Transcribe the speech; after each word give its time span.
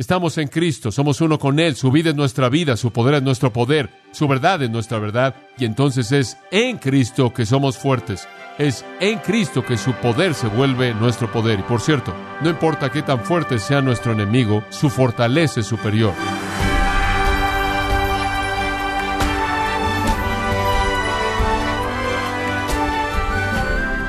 Estamos 0.00 0.38
en 0.38 0.46
Cristo, 0.46 0.92
somos 0.92 1.20
uno 1.20 1.40
con 1.40 1.58
Él, 1.58 1.74
su 1.74 1.90
vida 1.90 2.10
es 2.10 2.14
nuestra 2.14 2.48
vida, 2.48 2.76
su 2.76 2.92
poder 2.92 3.16
es 3.16 3.22
nuestro 3.24 3.52
poder, 3.52 3.90
su 4.12 4.28
verdad 4.28 4.62
es 4.62 4.70
nuestra 4.70 5.00
verdad, 5.00 5.34
y 5.58 5.64
entonces 5.64 6.12
es 6.12 6.36
en 6.52 6.78
Cristo 6.78 7.34
que 7.34 7.44
somos 7.44 7.76
fuertes, 7.76 8.28
es 8.58 8.84
en 9.00 9.18
Cristo 9.18 9.64
que 9.64 9.76
su 9.76 9.92
poder 9.94 10.34
se 10.34 10.46
vuelve 10.46 10.94
nuestro 10.94 11.32
poder. 11.32 11.58
Y 11.58 11.62
por 11.64 11.80
cierto, 11.80 12.14
no 12.42 12.48
importa 12.48 12.92
qué 12.92 13.02
tan 13.02 13.24
fuerte 13.24 13.58
sea 13.58 13.80
nuestro 13.80 14.12
enemigo, 14.12 14.62
su 14.70 14.88
fortaleza 14.88 15.58
es 15.58 15.66
superior. 15.66 16.14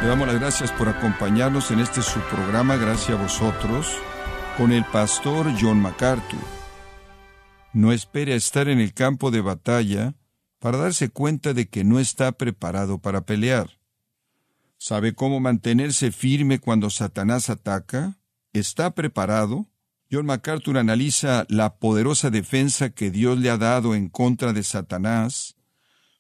Le 0.04 0.08
damos 0.08 0.28
las 0.28 0.40
gracias 0.40 0.72
por 0.72 0.88
acompañarnos 0.88 1.72
en 1.72 1.80
este 1.80 2.04
su 2.04 2.20
programa, 2.20 2.76
gracias 2.76 3.18
a 3.18 3.24
vosotros 3.24 4.00
con 4.60 4.74
el 4.74 4.84
pastor 4.84 5.54
John 5.58 5.80
MacArthur. 5.82 6.42
No 7.72 7.94
espere 7.94 8.34
a 8.34 8.36
estar 8.36 8.68
en 8.68 8.82
el 8.82 8.94
campo 8.94 9.32
de 9.32 9.40
batalla 9.40 10.16
para 10.60 10.78
darse 10.78 11.08
cuenta 11.08 11.54
de 11.54 11.70
que 11.70 11.86
no 11.86 11.98
está 11.98 12.34
preparado 12.34 12.98
para 12.98 13.22
pelear. 13.22 13.80
¿Sabe 14.78 15.16
cómo 15.16 15.40
mantenerse 15.40 16.12
firme 16.12 16.60
cuando 16.60 16.90
Satanás 16.90 17.50
ataca? 17.50 18.20
¿Está 18.52 18.94
preparado? 18.94 19.70
John 20.12 20.26
MacArthur 20.26 20.78
analiza 20.78 21.46
la 21.48 21.78
poderosa 21.78 22.30
defensa 22.30 22.90
que 22.90 23.12
Dios 23.12 23.40
le 23.40 23.50
ha 23.50 23.58
dado 23.58 23.96
en 23.96 24.10
contra 24.10 24.52
de 24.52 24.64
Satanás, 24.64 25.56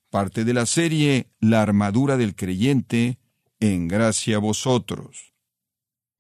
parte 0.10 0.46
de 0.46 0.54
la 0.54 0.66
serie 0.66 1.28
La 1.42 1.62
armadura 1.62 2.16
del 2.16 2.38
creyente, 2.38 3.20
en 3.60 3.90
gracia 3.90 4.38
a 4.38 4.40
vosotros. 4.40 5.30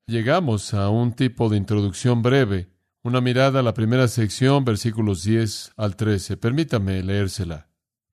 Llegamos 0.10 0.74
a 0.74 0.90
un 0.90 1.12
tipo 1.12 1.50
de 1.50 1.58
introducción 1.58 2.24
breve, 2.24 2.72
una 3.04 3.22
mirada 3.22 3.60
a 3.60 3.62
la 3.62 3.76
primera 3.76 4.08
sección, 4.08 4.66
versículos 4.66 5.24
10 5.24 5.74
al 5.78 5.96
13. 5.96 6.36
Permítame 6.36 7.04
leérsela. 7.04 7.68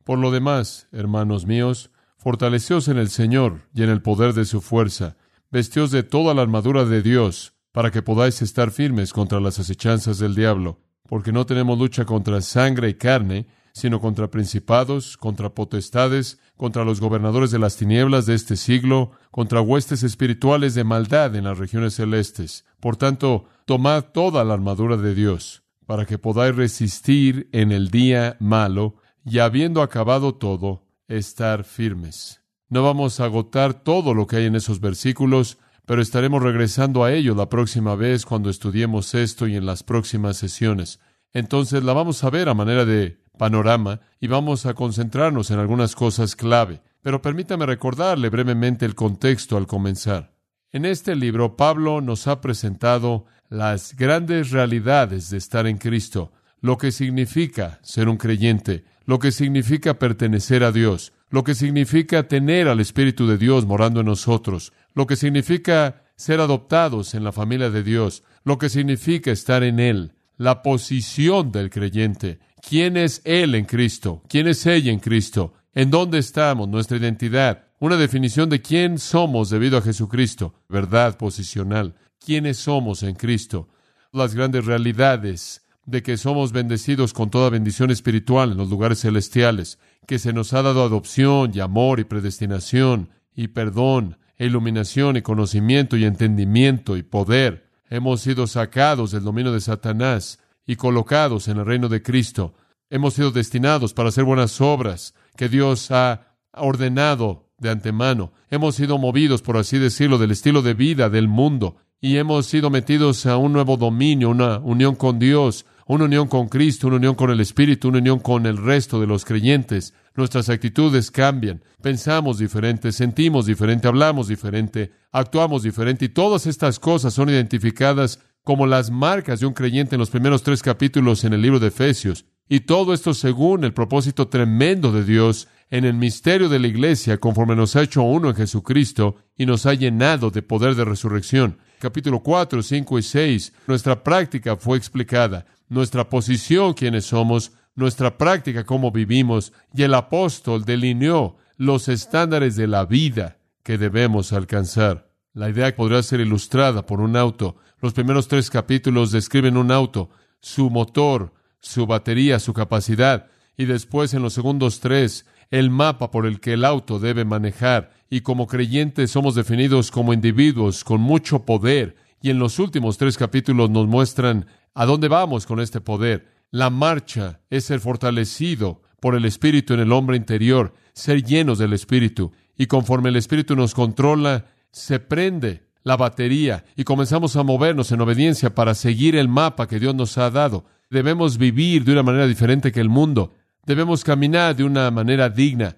Por 0.04 0.18
lo 0.18 0.30
demás, 0.30 0.88
hermanos 0.92 1.46
míos, 1.46 1.90
fortaleceos 2.18 2.88
en 2.88 2.98
el 2.98 3.08
Señor 3.08 3.62
y 3.72 3.82
en 3.82 3.88
el 3.88 4.02
poder 4.02 4.34
de 4.34 4.44
su 4.44 4.60
fuerza, 4.60 5.16
vestíos 5.50 5.90
de 5.90 6.02
toda 6.02 6.34
la 6.34 6.42
armadura 6.42 6.84
de 6.84 7.00
Dios, 7.00 7.54
para 7.72 7.90
que 7.90 8.02
podáis 8.02 8.42
estar 8.42 8.72
firmes 8.72 9.14
contra 9.14 9.40
las 9.40 9.58
acechanzas 9.58 10.18
del 10.18 10.34
diablo, 10.34 10.82
porque 11.08 11.32
no 11.32 11.46
tenemos 11.46 11.78
lucha 11.78 12.04
contra 12.04 12.42
sangre 12.42 12.90
y 12.90 12.94
carne, 12.96 13.46
sino 13.76 14.00
contra 14.00 14.30
principados, 14.30 15.18
contra 15.18 15.50
potestades, 15.50 16.38
contra 16.56 16.82
los 16.82 16.98
gobernadores 16.98 17.50
de 17.50 17.58
las 17.58 17.76
tinieblas 17.76 18.24
de 18.24 18.34
este 18.34 18.56
siglo, 18.56 19.10
contra 19.30 19.60
huestes 19.60 20.02
espirituales 20.02 20.74
de 20.74 20.82
maldad 20.82 21.36
en 21.36 21.44
las 21.44 21.58
regiones 21.58 21.92
celestes. 21.92 22.64
Por 22.80 22.96
tanto, 22.96 23.44
tomad 23.66 24.04
toda 24.14 24.44
la 24.44 24.54
armadura 24.54 24.96
de 24.96 25.14
Dios, 25.14 25.62
para 25.84 26.06
que 26.06 26.16
podáis 26.16 26.56
resistir 26.56 27.50
en 27.52 27.70
el 27.70 27.90
día 27.90 28.38
malo, 28.40 28.94
y 29.26 29.40
habiendo 29.40 29.82
acabado 29.82 30.36
todo, 30.36 30.86
estar 31.06 31.62
firmes. 31.64 32.40
No 32.70 32.82
vamos 32.82 33.20
a 33.20 33.26
agotar 33.26 33.74
todo 33.74 34.14
lo 34.14 34.26
que 34.26 34.36
hay 34.36 34.46
en 34.46 34.56
esos 34.56 34.80
versículos, 34.80 35.58
pero 35.84 36.00
estaremos 36.00 36.42
regresando 36.42 37.04
a 37.04 37.12
ello 37.12 37.34
la 37.34 37.50
próxima 37.50 37.94
vez 37.94 38.24
cuando 38.24 38.48
estudiemos 38.48 39.14
esto 39.14 39.46
y 39.46 39.54
en 39.54 39.66
las 39.66 39.82
próximas 39.82 40.38
sesiones. 40.38 40.98
Entonces 41.36 41.84
la 41.84 41.92
vamos 41.92 42.24
a 42.24 42.30
ver 42.30 42.48
a 42.48 42.54
manera 42.54 42.86
de 42.86 43.18
panorama 43.36 44.00
y 44.18 44.26
vamos 44.26 44.64
a 44.64 44.72
concentrarnos 44.72 45.50
en 45.50 45.58
algunas 45.58 45.94
cosas 45.94 46.34
clave. 46.34 46.80
Pero 47.02 47.20
permítame 47.20 47.66
recordarle 47.66 48.30
brevemente 48.30 48.86
el 48.86 48.94
contexto 48.94 49.58
al 49.58 49.66
comenzar. 49.66 50.32
En 50.72 50.86
este 50.86 51.14
libro, 51.14 51.54
Pablo 51.54 52.00
nos 52.00 52.26
ha 52.26 52.40
presentado 52.40 53.26
las 53.50 53.94
grandes 53.96 54.50
realidades 54.50 55.28
de 55.28 55.36
estar 55.36 55.66
en 55.66 55.76
Cristo, 55.76 56.32
lo 56.62 56.78
que 56.78 56.90
significa 56.90 57.80
ser 57.82 58.08
un 58.08 58.16
creyente, 58.16 58.86
lo 59.04 59.18
que 59.18 59.30
significa 59.30 59.98
pertenecer 59.98 60.64
a 60.64 60.72
Dios, 60.72 61.12
lo 61.28 61.44
que 61.44 61.54
significa 61.54 62.28
tener 62.28 62.66
al 62.66 62.80
Espíritu 62.80 63.26
de 63.26 63.36
Dios 63.36 63.66
morando 63.66 64.00
en 64.00 64.06
nosotros, 64.06 64.72
lo 64.94 65.06
que 65.06 65.16
significa 65.16 66.02
ser 66.16 66.40
adoptados 66.40 67.14
en 67.14 67.24
la 67.24 67.32
familia 67.32 67.68
de 67.68 67.82
Dios, 67.82 68.22
lo 68.42 68.56
que 68.56 68.70
significa 68.70 69.30
estar 69.32 69.62
en 69.64 69.80
Él, 69.80 70.15
la 70.36 70.62
posición 70.62 71.52
del 71.52 71.70
creyente, 71.70 72.38
quién 72.66 72.96
es 72.96 73.22
Él 73.24 73.54
en 73.54 73.64
Cristo, 73.64 74.22
quién 74.28 74.48
es 74.48 74.64
ella 74.66 74.92
en 74.92 75.00
Cristo, 75.00 75.54
en 75.74 75.90
dónde 75.90 76.18
estamos, 76.18 76.68
nuestra 76.68 76.96
identidad, 76.96 77.64
una 77.78 77.96
definición 77.96 78.48
de 78.48 78.62
quién 78.62 78.98
somos 78.98 79.50
debido 79.50 79.78
a 79.78 79.82
Jesucristo, 79.82 80.54
verdad 80.68 81.18
posicional, 81.18 81.94
quiénes 82.18 82.56
somos 82.56 83.02
en 83.02 83.14
Cristo, 83.14 83.68
las 84.12 84.34
grandes 84.34 84.64
realidades 84.64 85.66
de 85.84 86.02
que 86.02 86.16
somos 86.16 86.52
bendecidos 86.52 87.12
con 87.12 87.30
toda 87.30 87.50
bendición 87.50 87.90
espiritual 87.90 88.52
en 88.52 88.56
los 88.56 88.70
lugares 88.70 89.00
celestiales, 89.00 89.78
que 90.06 90.18
se 90.18 90.32
nos 90.32 90.52
ha 90.52 90.62
dado 90.62 90.82
adopción 90.82 91.52
y 91.54 91.60
amor 91.60 92.00
y 92.00 92.04
predestinación 92.04 93.10
y 93.34 93.48
perdón, 93.48 94.18
e 94.38 94.46
iluminación 94.46 95.16
y 95.16 95.22
conocimiento 95.22 95.96
y 95.96 96.04
entendimiento 96.04 96.96
y 96.96 97.02
poder. 97.02 97.65
Hemos 97.88 98.20
sido 98.20 98.46
sacados 98.46 99.12
del 99.12 99.24
dominio 99.24 99.52
de 99.52 99.60
Satanás 99.60 100.38
y 100.66 100.76
colocados 100.76 101.48
en 101.48 101.58
el 101.58 101.66
reino 101.66 101.88
de 101.88 102.02
Cristo. 102.02 102.54
Hemos 102.90 103.14
sido 103.14 103.30
destinados 103.30 103.94
para 103.94 104.08
hacer 104.08 104.24
buenas 104.24 104.60
obras 104.60 105.14
que 105.36 105.48
Dios 105.48 105.90
ha 105.90 106.36
ordenado 106.52 107.50
de 107.58 107.70
antemano. 107.70 108.32
Hemos 108.50 108.74
sido 108.74 108.98
movidos, 108.98 109.42
por 109.42 109.56
así 109.56 109.78
decirlo, 109.78 110.18
del 110.18 110.32
estilo 110.32 110.62
de 110.62 110.74
vida 110.74 111.08
del 111.08 111.28
mundo 111.28 111.76
y 112.00 112.16
hemos 112.16 112.46
sido 112.46 112.70
metidos 112.70 113.26
a 113.26 113.36
un 113.36 113.52
nuevo 113.52 113.76
dominio, 113.76 114.30
una 114.30 114.58
unión 114.58 114.94
con 114.94 115.18
Dios, 115.18 115.64
una 115.86 116.04
unión 116.04 116.26
con 116.26 116.48
Cristo, 116.48 116.88
una 116.88 116.96
unión 116.96 117.14
con 117.14 117.30
el 117.30 117.40
Espíritu, 117.40 117.88
una 117.88 117.98
unión 117.98 118.18
con 118.18 118.44
el 118.46 118.56
resto 118.56 119.00
de 119.00 119.06
los 119.06 119.24
creyentes. 119.24 119.94
Nuestras 120.14 120.48
actitudes 120.48 121.10
cambian, 121.10 121.62
pensamos 121.80 122.38
diferente, 122.38 122.90
sentimos 122.90 123.46
diferente, 123.46 123.86
hablamos 123.86 124.28
diferente, 124.28 124.92
actuamos 125.12 125.62
diferente 125.62 126.06
y 126.06 126.08
todas 126.08 126.46
estas 126.46 126.78
cosas 126.80 127.14
son 127.14 127.28
identificadas 127.28 128.20
como 128.42 128.66
las 128.66 128.90
marcas 128.90 129.40
de 129.40 129.46
un 129.46 129.52
creyente 129.52 129.94
en 129.94 130.00
los 130.00 130.10
primeros 130.10 130.42
tres 130.42 130.62
capítulos 130.62 131.24
en 131.24 131.32
el 131.32 131.42
libro 131.42 131.60
de 131.60 131.68
Efesios. 131.68 132.24
Y 132.48 132.60
todo 132.60 132.92
esto 132.94 133.12
según 133.12 133.64
el 133.64 133.72
propósito 133.72 134.28
tremendo 134.28 134.92
de 134.92 135.04
Dios 135.04 135.48
en 135.70 135.84
el 135.84 135.94
misterio 135.94 136.48
de 136.48 136.60
la 136.60 136.68
iglesia, 136.68 137.18
conforme 137.18 137.56
nos 137.56 137.74
ha 137.74 137.82
hecho 137.82 138.02
uno 138.02 138.30
en 138.30 138.36
Jesucristo 138.36 139.16
y 139.36 139.46
nos 139.46 139.66
ha 139.66 139.74
llenado 139.74 140.30
de 140.30 140.42
poder 140.42 140.76
de 140.76 140.84
resurrección. 140.84 141.58
Capítulo 141.78 142.20
4, 142.22 142.62
5 142.62 142.98
y 142.98 143.02
6, 143.02 143.52
nuestra 143.66 144.02
práctica 144.02 144.56
fue 144.56 144.78
explicada, 144.78 145.44
nuestra 145.68 146.08
posición, 146.08 146.74
quienes 146.74 147.06
somos, 147.06 147.52
nuestra 147.74 148.16
práctica, 148.16 148.64
cómo 148.64 148.90
vivimos, 148.90 149.52
y 149.74 149.82
el 149.82 149.94
apóstol 149.94 150.64
delineó 150.64 151.36
los 151.56 151.88
estándares 151.88 152.56
de 152.56 152.66
la 152.66 152.84
vida 152.84 153.38
que 153.62 153.78
debemos 153.78 154.32
alcanzar. 154.32 155.10
La 155.32 155.50
idea 155.50 155.74
podría 155.74 156.02
ser 156.02 156.20
ilustrada 156.20 156.86
por 156.86 157.00
un 157.00 157.16
auto. 157.16 157.56
Los 157.80 157.92
primeros 157.92 158.28
tres 158.28 158.48
capítulos 158.48 159.10
describen 159.10 159.56
un 159.56 159.70
auto, 159.70 160.10
su 160.40 160.70
motor, 160.70 161.34
su 161.60 161.86
batería, 161.86 162.38
su 162.38 162.54
capacidad, 162.54 163.26
y 163.56 163.64
después 163.64 164.14
en 164.14 164.22
los 164.22 164.32
segundos 164.32 164.80
tres, 164.80 165.26
el 165.50 165.70
mapa 165.70 166.10
por 166.10 166.26
el 166.26 166.40
que 166.40 166.54
el 166.54 166.64
auto 166.64 166.98
debe 166.98 167.24
manejar. 167.24 167.92
Y 168.08 168.20
como 168.20 168.46
creyentes 168.46 169.10
somos 169.10 169.34
definidos 169.34 169.90
como 169.90 170.12
individuos 170.12 170.84
con 170.84 171.00
mucho 171.00 171.44
poder. 171.44 171.96
Y 172.22 172.30
en 172.30 172.38
los 172.38 172.58
últimos 172.58 172.98
tres 172.98 173.16
capítulos 173.16 173.70
nos 173.70 173.86
muestran 173.86 174.46
a 174.76 174.84
dónde 174.84 175.08
vamos 175.08 175.46
con 175.46 175.58
este 175.58 175.80
poder. 175.80 176.28
La 176.50 176.68
marcha 176.68 177.40
es 177.48 177.64
ser 177.64 177.80
fortalecido 177.80 178.82
por 179.00 179.14
el 179.14 179.24
Espíritu 179.24 179.72
en 179.72 179.80
el 179.80 179.90
hombre 179.90 180.18
interior, 180.18 180.74
ser 180.92 181.22
llenos 181.24 181.58
del 181.58 181.72
Espíritu. 181.72 182.30
Y 182.58 182.66
conforme 182.66 183.08
el 183.08 183.16
Espíritu 183.16 183.56
nos 183.56 183.72
controla, 183.72 184.44
se 184.70 185.00
prende 185.00 185.64
la 185.82 185.96
batería 185.96 186.64
y 186.76 186.84
comenzamos 186.84 187.36
a 187.36 187.42
movernos 187.42 187.90
en 187.90 188.02
obediencia 188.02 188.54
para 188.54 188.74
seguir 188.74 189.16
el 189.16 189.28
mapa 189.28 189.66
que 189.66 189.80
Dios 189.80 189.94
nos 189.94 190.18
ha 190.18 190.30
dado. 190.30 190.66
Debemos 190.90 191.38
vivir 191.38 191.82
de 191.84 191.92
una 191.92 192.02
manera 192.02 192.26
diferente 192.26 192.70
que 192.70 192.80
el 192.80 192.90
mundo. 192.90 193.32
Debemos 193.64 194.04
caminar 194.04 194.56
de 194.56 194.64
una 194.64 194.90
manera 194.90 195.30
digna. 195.30 195.74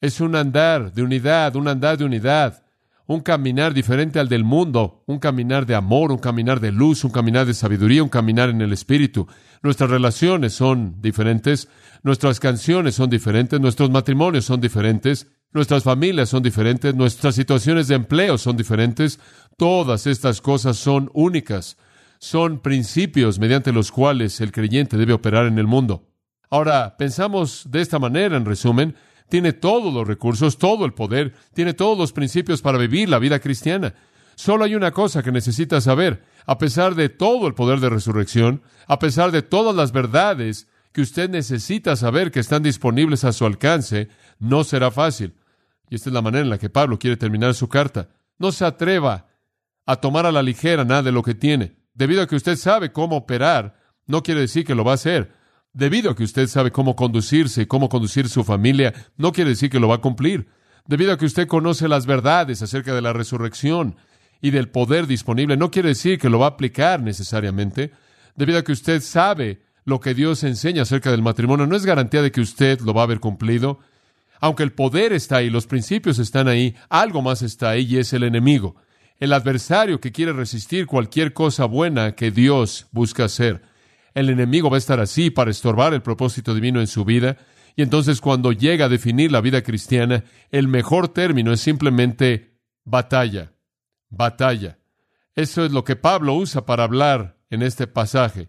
Es 0.00 0.20
un 0.20 0.34
andar 0.34 0.92
de 0.92 1.02
unidad, 1.02 1.54
un 1.54 1.68
andar 1.68 1.96
de 1.96 2.04
unidad, 2.04 2.64
un 3.08 3.20
caminar 3.20 3.74
diferente 3.74 4.20
al 4.20 4.28
del 4.28 4.44
mundo, 4.44 5.02
un 5.06 5.18
caminar 5.18 5.66
de 5.66 5.74
amor, 5.74 6.12
un 6.12 6.18
caminar 6.18 6.60
de 6.60 6.70
luz, 6.70 7.02
un 7.02 7.10
caminar 7.10 7.46
de 7.46 7.54
sabiduría, 7.54 8.04
un 8.04 8.08
caminar 8.08 8.50
en 8.50 8.60
el 8.60 8.72
Espíritu. 8.72 9.26
Nuestras 9.62 9.90
relaciones 9.90 10.52
son 10.52 11.02
diferentes, 11.02 11.68
nuestras 12.04 12.38
canciones 12.38 12.94
son 12.94 13.10
diferentes, 13.10 13.60
nuestros 13.60 13.90
matrimonios 13.90 14.44
son 14.44 14.60
diferentes, 14.60 15.26
Nuestras 15.50 15.82
familias 15.82 16.28
son 16.28 16.42
diferentes, 16.42 16.94
nuestras 16.94 17.34
situaciones 17.34 17.88
de 17.88 17.94
empleo 17.94 18.36
son 18.36 18.56
diferentes. 18.56 19.18
Todas 19.56 20.06
estas 20.06 20.42
cosas 20.42 20.76
son 20.76 21.10
únicas. 21.14 21.78
Son 22.18 22.60
principios 22.60 23.38
mediante 23.38 23.72
los 23.72 23.90
cuales 23.90 24.42
el 24.42 24.52
creyente 24.52 24.98
debe 24.98 25.14
operar 25.14 25.46
en 25.46 25.58
el 25.58 25.66
mundo. 25.66 26.06
Ahora, 26.50 26.96
pensamos 26.98 27.70
de 27.70 27.80
esta 27.80 27.98
manera, 27.98 28.36
en 28.36 28.44
resumen, 28.44 28.94
tiene 29.28 29.52
todos 29.52 29.92
los 29.92 30.06
recursos, 30.06 30.58
todo 30.58 30.84
el 30.84 30.94
poder, 30.94 31.34
tiene 31.54 31.74
todos 31.74 31.98
los 31.98 32.12
principios 32.12 32.62
para 32.62 32.78
vivir 32.78 33.08
la 33.08 33.18
vida 33.18 33.38
cristiana. 33.40 33.94
Solo 34.34 34.64
hay 34.64 34.74
una 34.74 34.92
cosa 34.92 35.22
que 35.22 35.32
necesita 35.32 35.80
saber. 35.80 36.22
A 36.46 36.58
pesar 36.58 36.94
de 36.94 37.08
todo 37.08 37.46
el 37.46 37.54
poder 37.54 37.80
de 37.80 37.90
resurrección, 37.90 38.62
a 38.86 38.98
pesar 38.98 39.32
de 39.32 39.42
todas 39.42 39.74
las 39.74 39.92
verdades 39.92 40.68
que 40.92 41.02
usted 41.02 41.28
necesita 41.28 41.96
saber 41.96 42.30
que 42.30 42.40
están 42.40 42.62
disponibles 42.62 43.24
a 43.24 43.32
su 43.32 43.44
alcance, 43.44 44.08
no 44.38 44.64
será 44.64 44.90
fácil. 44.90 45.34
Y 45.90 45.96
esta 45.96 46.10
es 46.10 46.14
la 46.14 46.22
manera 46.22 46.44
en 46.44 46.50
la 46.50 46.58
que 46.58 46.70
Pablo 46.70 46.98
quiere 46.98 47.16
terminar 47.16 47.54
su 47.54 47.68
carta. 47.68 48.08
No 48.38 48.52
se 48.52 48.64
atreva 48.64 49.26
a 49.86 49.96
tomar 49.96 50.26
a 50.26 50.32
la 50.32 50.42
ligera 50.42 50.84
nada 50.84 51.02
de 51.02 51.12
lo 51.12 51.22
que 51.22 51.34
tiene. 51.34 51.76
Debido 51.94 52.22
a 52.22 52.26
que 52.26 52.36
usted 52.36 52.56
sabe 52.56 52.92
cómo 52.92 53.16
operar, 53.16 53.76
no 54.06 54.22
quiere 54.22 54.42
decir 54.42 54.64
que 54.64 54.74
lo 54.74 54.84
va 54.84 54.92
a 54.92 54.94
hacer. 54.94 55.32
Debido 55.72 56.10
a 56.10 56.16
que 56.16 56.24
usted 56.24 56.46
sabe 56.46 56.70
cómo 56.70 56.96
conducirse 56.96 57.62
y 57.62 57.66
cómo 57.66 57.88
conducir 57.88 58.28
su 58.28 58.42
familia, 58.44 58.94
no 59.16 59.32
quiere 59.32 59.50
decir 59.50 59.70
que 59.70 59.80
lo 59.80 59.88
va 59.88 59.96
a 59.96 60.00
cumplir. 60.00 60.48
Debido 60.86 61.12
a 61.12 61.18
que 61.18 61.26
usted 61.26 61.46
conoce 61.46 61.88
las 61.88 62.06
verdades 62.06 62.62
acerca 62.62 62.94
de 62.94 63.02
la 63.02 63.12
resurrección 63.12 63.96
y 64.40 64.50
del 64.50 64.70
poder 64.70 65.06
disponible, 65.06 65.56
no 65.56 65.70
quiere 65.70 65.90
decir 65.90 66.18
que 66.18 66.30
lo 66.30 66.38
va 66.38 66.46
a 66.46 66.50
aplicar 66.50 67.02
necesariamente. 67.02 67.92
Debido 68.36 68.58
a 68.58 68.64
que 68.64 68.72
usted 68.72 69.02
sabe 69.02 69.60
lo 69.84 70.00
que 70.00 70.14
Dios 70.14 70.44
enseña 70.44 70.82
acerca 70.82 71.10
del 71.10 71.22
matrimonio, 71.22 71.66
no 71.66 71.76
es 71.76 71.84
garantía 71.84 72.22
de 72.22 72.32
que 72.32 72.40
usted 72.40 72.80
lo 72.80 72.94
va 72.94 73.02
a 73.02 73.04
haber 73.04 73.20
cumplido. 73.20 73.80
Aunque 74.40 74.62
el 74.62 74.72
poder 74.72 75.12
está 75.12 75.36
ahí, 75.36 75.50
los 75.50 75.66
principios 75.66 76.18
están 76.18 76.48
ahí, 76.48 76.74
algo 76.88 77.20
más 77.20 77.42
está 77.42 77.70
ahí 77.70 77.84
y 77.84 77.98
es 77.98 78.12
el 78.12 78.22
enemigo, 78.22 78.76
el 79.18 79.32
adversario 79.32 80.00
que 80.00 80.12
quiere 80.12 80.32
resistir 80.32 80.86
cualquier 80.86 81.32
cosa 81.32 81.64
buena 81.64 82.12
que 82.12 82.30
Dios 82.30 82.86
busca 82.92 83.24
hacer. 83.24 83.62
El 84.18 84.30
enemigo 84.30 84.68
va 84.68 84.76
a 84.76 84.78
estar 84.78 84.98
así 84.98 85.30
para 85.30 85.52
estorbar 85.52 85.94
el 85.94 86.02
propósito 86.02 86.52
divino 86.52 86.80
en 86.80 86.88
su 86.88 87.04
vida. 87.04 87.36
Y 87.76 87.82
entonces 87.82 88.20
cuando 88.20 88.50
llega 88.50 88.86
a 88.86 88.88
definir 88.88 89.30
la 89.30 89.40
vida 89.40 89.62
cristiana, 89.62 90.24
el 90.50 90.66
mejor 90.66 91.06
término 91.06 91.52
es 91.52 91.60
simplemente 91.60 92.58
batalla. 92.84 93.52
Batalla. 94.10 94.80
Eso 95.36 95.64
es 95.64 95.70
lo 95.70 95.84
que 95.84 95.94
Pablo 95.94 96.34
usa 96.34 96.66
para 96.66 96.82
hablar 96.82 97.38
en 97.48 97.62
este 97.62 97.86
pasaje. 97.86 98.48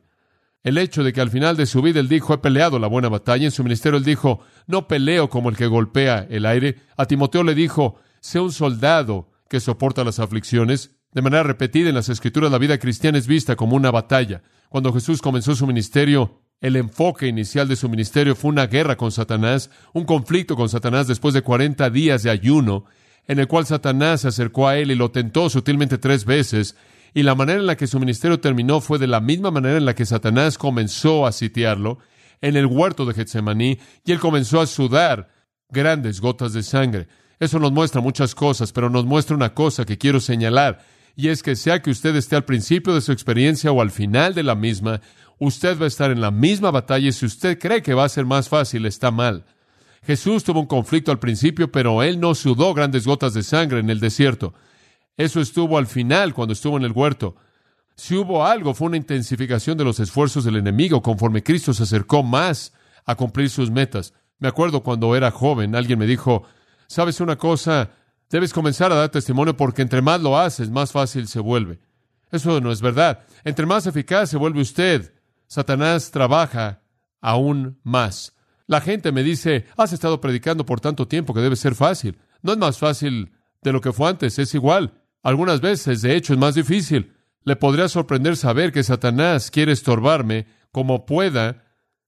El 0.64 0.80
hecho 0.80 1.04
de 1.04 1.14
que 1.14 1.22
al 1.22 1.30
final 1.30 1.56
de 1.56 1.68
su 1.68 1.84
vida 1.84 2.00
él 2.00 2.10
dijo, 2.10 2.34
he 2.34 2.40
peleado 2.40 2.80
la 2.80 2.88
buena 2.88 3.08
batalla. 3.08 3.46
En 3.46 3.52
su 3.52 3.64
ministerio 3.64 4.00
él 4.00 4.04
dijo, 4.04 4.40
no 4.66 4.88
peleo 4.88 5.30
como 5.30 5.50
el 5.50 5.56
que 5.56 5.68
golpea 5.68 6.26
el 6.32 6.48
aire. 6.48 6.80
A 6.98 7.06
Timoteo 7.06 7.44
le 7.44 7.54
dijo, 7.54 8.00
sé 8.22 8.40
un 8.40 8.52
soldado 8.52 9.30
que 9.48 9.60
soporta 9.60 10.04
las 10.04 10.18
aflicciones. 10.18 10.99
De 11.12 11.24
manera 11.24 11.44
repetida 11.44 11.90
en 11.90 11.96
las 11.96 12.10
escrituras 12.10 12.52
la 12.52 12.60
vida 12.60 12.78
cristiana 12.78 13.18
es 13.18 13.26
vista 13.26 13.56
como 13.56 13.76
una 13.76 13.90
batalla. 13.90 14.44
Cuando 14.70 14.94
Jesús 14.94 15.22
comenzó 15.22 15.56
su 15.56 15.66
ministerio, 15.66 16.44
el 16.62 16.76
enfoque 16.76 17.28
inicial 17.28 17.68
de 17.68 17.76
su 17.76 17.90
ministerio 17.90 18.36
fue 18.36 18.52
una 18.52 18.68
guerra 18.68 18.96
con 18.96 19.12
Satanás, 19.12 19.72
un 19.94 20.04
conflicto 20.06 20.56
con 20.56 20.70
Satanás 20.70 21.08
después 21.08 21.34
de 21.34 21.42
40 21.42 21.90
días 21.90 22.22
de 22.22 22.30
ayuno, 22.30 22.86
en 23.28 23.40
el 23.40 23.48
cual 23.48 23.66
Satanás 23.66 24.22
se 24.22 24.28
acercó 24.28 24.68
a 24.68 24.78
él 24.78 24.92
y 24.92 24.96
lo 24.96 25.10
tentó 25.10 25.50
sutilmente 25.50 25.98
tres 25.98 26.26
veces, 26.26 26.76
y 27.14 27.24
la 27.24 27.34
manera 27.34 27.60
en 27.60 27.66
la 27.66 27.78
que 27.78 27.88
su 27.88 28.00
ministerio 28.00 28.40
terminó 28.40 28.82
fue 28.82 29.00
de 29.00 29.08
la 29.08 29.20
misma 29.20 29.50
manera 29.50 29.78
en 29.78 29.86
la 29.86 29.96
que 29.96 30.06
Satanás 30.06 30.60
comenzó 30.60 31.26
a 31.26 31.32
sitiarlo, 31.32 31.98
en 32.42 32.56
el 32.56 32.68
huerto 32.68 33.06
de 33.06 33.14
Getsemaní, 33.16 33.80
y 34.06 34.12
él 34.12 34.20
comenzó 34.20 34.62
a 34.62 34.68
sudar 34.68 35.30
grandes 35.70 36.22
gotas 36.22 36.54
de 36.54 36.62
sangre. 36.64 37.08
Eso 37.40 37.58
nos 37.58 37.72
muestra 37.72 38.02
muchas 38.02 38.36
cosas, 38.36 38.72
pero 38.72 38.90
nos 38.90 39.06
muestra 39.06 39.36
una 39.36 39.54
cosa 39.54 39.86
que 39.86 39.98
quiero 39.98 40.20
señalar, 40.20 40.84
y 41.16 41.30
es 41.30 41.44
que 41.44 41.56
sea 41.56 41.82
que 41.82 41.92
usted 41.92 42.16
esté 42.16 42.36
al 42.36 42.46
principio 42.46 42.94
de 42.94 43.02
su 43.02 43.12
experiencia 43.12 43.72
o 43.72 43.82
al 43.82 43.92
final 43.92 44.34
de 44.34 44.44
la 44.44 44.56
misma, 44.56 45.02
usted 45.38 45.80
va 45.80 45.86
a 45.86 45.88
estar 45.88 46.12
en 46.12 46.22
la 46.22 46.32
misma 46.32 46.72
batalla 46.72 47.08
y 47.08 47.12
si 47.12 47.26
usted 47.26 47.60
cree 47.60 47.82
que 47.82 47.94
va 47.94 48.06
a 48.06 48.10
ser 48.10 48.26
más 48.26 48.50
fácil, 48.50 48.86
está 48.86 49.12
mal. 49.12 49.46
Jesús 50.04 50.44
tuvo 50.44 50.62
un 50.62 50.66
conflicto 50.66 51.12
al 51.12 51.20
principio, 51.20 51.72
pero 51.72 52.04
él 52.04 52.20
no 52.20 52.36
sudó 52.36 52.74
grandes 52.74 53.06
gotas 53.06 53.34
de 53.34 53.44
sangre 53.44 53.80
en 53.80 53.90
el 53.90 54.00
desierto. 54.00 54.54
Eso 55.18 55.42
estuvo 55.42 55.78
al 55.78 55.88
final, 55.88 56.34
cuando 56.34 56.54
estuvo 56.54 56.78
en 56.78 56.84
el 56.84 56.94
huerto. 56.94 57.36
Si 57.96 58.16
hubo 58.16 58.46
algo, 58.46 58.74
fue 58.74 58.88
una 58.88 58.98
intensificación 58.98 59.78
de 59.78 59.84
los 59.84 60.00
esfuerzos 60.00 60.46
del 60.46 60.56
enemigo 60.56 61.02
conforme 61.02 61.44
Cristo 61.44 61.74
se 61.74 61.84
acercó 61.84 62.24
más 62.24 62.74
a 63.06 63.16
cumplir 63.16 63.50
sus 63.50 63.70
metas. 63.70 64.14
Me 64.40 64.48
acuerdo 64.48 64.84
cuando 64.84 65.16
era 65.18 65.32
joven, 65.32 65.76
alguien 65.76 66.00
me 66.00 66.06
dijo, 66.06 66.44
¿sabes 66.88 67.20
una 67.20 67.36
cosa? 67.36 67.92
Debes 68.30 68.54
comenzar 68.54 68.92
a 68.92 68.96
dar 68.96 69.10
testimonio 69.10 69.58
porque 69.58 69.82
entre 69.82 70.02
más 70.02 70.22
lo 70.22 70.38
haces, 70.38 70.70
más 70.70 70.92
fácil 70.92 71.28
se 71.28 71.40
vuelve. 71.40 71.80
Eso 72.32 72.62
no 72.62 72.72
es 72.72 72.82
verdad. 72.82 73.26
Entre 73.44 73.66
más 73.66 73.88
eficaz 73.88 74.30
se 74.30 74.38
vuelve 74.38 74.62
usted, 74.62 75.14
Satanás 75.48 76.12
trabaja 76.12 76.84
aún 77.22 77.80
más. 77.84 78.36
La 78.68 78.82
gente 78.82 79.12
me 79.12 79.24
dice, 79.24 79.66
has 79.78 79.94
estado 79.94 80.22
predicando 80.22 80.64
por 80.64 80.80
tanto 80.80 81.08
tiempo 81.08 81.34
que 81.34 81.42
debe 81.42 81.56
ser 81.56 81.74
fácil. 81.74 82.20
No 82.44 82.52
es 82.52 82.58
más 82.60 82.78
fácil 82.78 83.32
de 83.64 83.72
lo 83.72 83.82
que 83.82 83.92
fue 83.92 84.10
antes, 84.10 84.38
es 84.38 84.54
igual. 84.54 84.94
Algunas 85.24 85.60
veces, 85.60 86.04
de 86.04 86.16
hecho, 86.16 86.34
es 86.34 86.40
más 86.40 86.54
difícil. 86.54 87.16
Le 87.44 87.56
podría 87.56 87.90
sorprender 87.90 88.38
saber 88.38 88.72
que 88.72 88.84
Satanás 88.84 89.50
quiere 89.50 89.72
estorbarme 89.72 90.46
como 90.72 91.08
pueda 91.08 91.64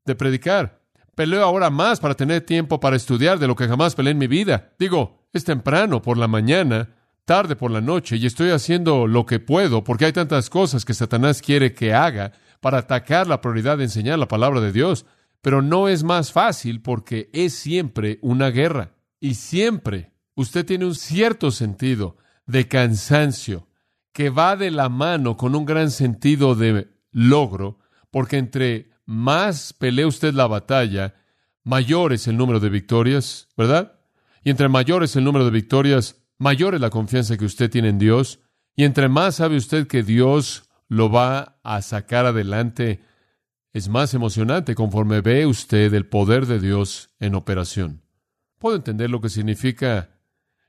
de 0.06 0.13
predicar. 0.13 0.81
Peleo 1.15 1.44
ahora 1.44 1.71
más 1.71 2.00
para 2.00 2.13
tener 2.13 2.41
tiempo 2.41 2.79
para 2.79 2.95
estudiar 2.95 3.39
de 3.39 3.47
lo 3.47 3.56
que 3.56 3.68
jamás 3.68 3.95
peleé 3.95 4.12
en 4.12 4.19
mi 4.19 4.27
vida. 4.27 4.73
Digo, 4.77 5.20
es 5.33 5.44
temprano 5.44 6.01
por 6.01 6.18
la 6.18 6.28
mañana, 6.28 6.89
tarde 7.25 7.56
por 7.56 7.72
la 7.72 7.81
noche, 7.81 8.18
y 8.18 8.25
estoy 8.25 8.50
haciendo 8.50 9.07
lo 9.07 9.25
que 9.25 9.39
puedo 9.39 9.83
porque 9.83 10.06
hay 10.06 10.13
tantas 10.13 10.50
cosas 10.50 10.86
que 10.86 10.94
Satanás 10.94 11.42
quiere 11.42 11.74
que 11.74 11.94
haga 11.94 12.33
para 12.60 12.80
atacar 12.80 13.28
la 13.28 13.42
prioridad 13.42 13.78
de 13.78 13.86
enseñar 13.86 14.19
la 14.19 14.28
palabra 14.28 14.62
de 14.62 14.72
Dios. 14.72 15.06
Pero 15.42 15.62
no 15.62 15.88
es 15.88 16.04
más 16.04 16.31
fácil 16.31 16.81
porque 16.81 17.30
es 17.33 17.54
siempre 17.54 18.19
una 18.22 18.50
guerra. 18.50 18.92
Y 19.19 19.33
siempre 19.36 20.12
usted 20.36 20.66
tiene 20.66 20.86
un 20.86 20.95
cierto 20.95 21.51
sentido 21.51 22.18
de 22.45 22.68
cansancio 22.68 23.68
que 24.13 24.30
va 24.30 24.56
de 24.56 24.72
la 24.72 24.89
mano 24.89 25.38
con 25.38 25.56
un 25.56 25.66
gran 25.66 25.89
sentido 25.89 26.54
de 26.54 26.89
logro, 27.12 27.80
porque 28.12 28.38
entre 28.38 28.92
más 29.06 29.74
pelea 29.74 30.07
usted 30.07 30.33
la 30.33 30.48
batalla, 30.48 31.16
mayor 31.63 32.13
es 32.13 32.28
el 32.28 32.38
número 32.38 32.60
de 32.60 32.69
victorias, 32.69 33.48
¿verdad? 33.57 34.00
Y 34.43 34.49
entre 34.49 34.69
mayor 34.69 35.03
es 35.03 35.15
el 35.15 35.23
número 35.23 35.45
de 35.45 35.51
victorias, 35.51 36.23
mayor 36.38 36.75
es 36.75 36.81
la 36.81 36.89
confianza 36.89 37.38
que 37.38 37.45
usted 37.45 37.69
tiene 37.69 37.89
en 37.89 37.99
Dios, 37.99 38.39
y 38.75 38.85
entre 38.85 39.09
más 39.09 39.35
sabe 39.35 39.57
usted 39.57 39.88
que 39.88 40.03
Dios 40.03 40.69
lo 40.88 41.11
va 41.11 41.59
a 41.63 41.81
sacar 41.81 42.25
adelante, 42.25 43.01
es 43.73 43.88
más 43.88 44.13
emocionante 44.13 44.75
conforme 44.75 45.21
ve 45.21 45.45
usted 45.45 45.93
el 45.93 46.05
poder 46.05 46.45
de 46.45 46.59
Dios 46.59 47.09
en 47.19 47.35
operación. 47.35 48.01
Puedo 48.57 48.75
entender 48.75 49.09
lo 49.09 49.21
que 49.21 49.29
significa 49.29 50.09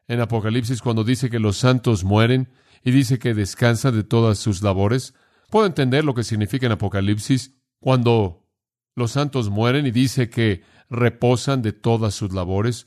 en 0.07 0.21
Apocalipsis 0.21 0.81
cuando 0.81 1.05
dice 1.05 1.31
que 1.31 1.41
los 1.41 1.57
santos 1.57 2.05
mueren 2.05 2.49
y 2.85 2.91
dice 2.91 3.19
que 3.19 3.35
descansan 3.35 3.95
de 3.95 4.05
todas 4.05 4.39
sus 4.39 4.63
labores. 4.63 5.15
Puedo 5.51 5.67
entender 5.67 6.05
lo 6.05 6.15
que 6.15 6.25
significa 6.25 6.67
en 6.67 6.73
Apocalipsis 6.73 7.55
cuando 7.81 8.49
los 8.95 9.13
santos 9.13 9.51
mueren 9.51 9.87
y 9.87 9.91
dice 9.91 10.31
que 10.31 10.63
reposan 10.89 11.63
de 11.63 11.73
todas 11.73 12.15
sus 12.15 12.33
labores. 12.33 12.87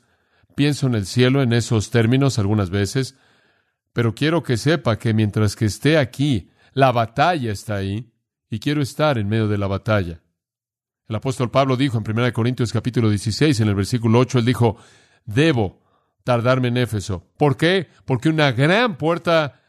Pienso 0.55 0.87
en 0.87 0.95
el 0.95 1.05
cielo 1.05 1.41
en 1.41 1.53
esos 1.53 1.91
términos 1.91 2.39
algunas 2.39 2.69
veces, 2.69 3.17
pero 3.93 4.15
quiero 4.15 4.43
que 4.43 4.57
sepa 4.57 4.97
que 4.97 5.13
mientras 5.13 5.55
que 5.55 5.65
esté 5.65 5.97
aquí, 5.97 6.49
la 6.73 6.91
batalla 6.91 7.51
está 7.51 7.75
ahí 7.75 8.13
y 8.49 8.59
quiero 8.59 8.81
estar 8.81 9.17
en 9.17 9.29
medio 9.29 9.47
de 9.47 9.57
la 9.57 9.67
batalla. 9.67 10.21
El 11.07 11.15
apóstol 11.15 11.51
Pablo 11.51 11.77
dijo 11.77 11.97
en 11.97 12.09
1 12.09 12.33
Corintios 12.33 12.73
capítulo 12.73 13.09
16, 13.09 13.59
en 13.59 13.67
el 13.67 13.75
versículo 13.75 14.19
8, 14.19 14.39
él 14.39 14.45
dijo, 14.45 14.77
debo 15.25 15.81
tardarme 16.23 16.69
en 16.69 16.77
Éfeso. 16.77 17.29
¿Por 17.37 17.57
qué? 17.57 17.87
Porque 18.05 18.29
una 18.29 18.51
gran 18.51 18.97
puerta 18.97 19.61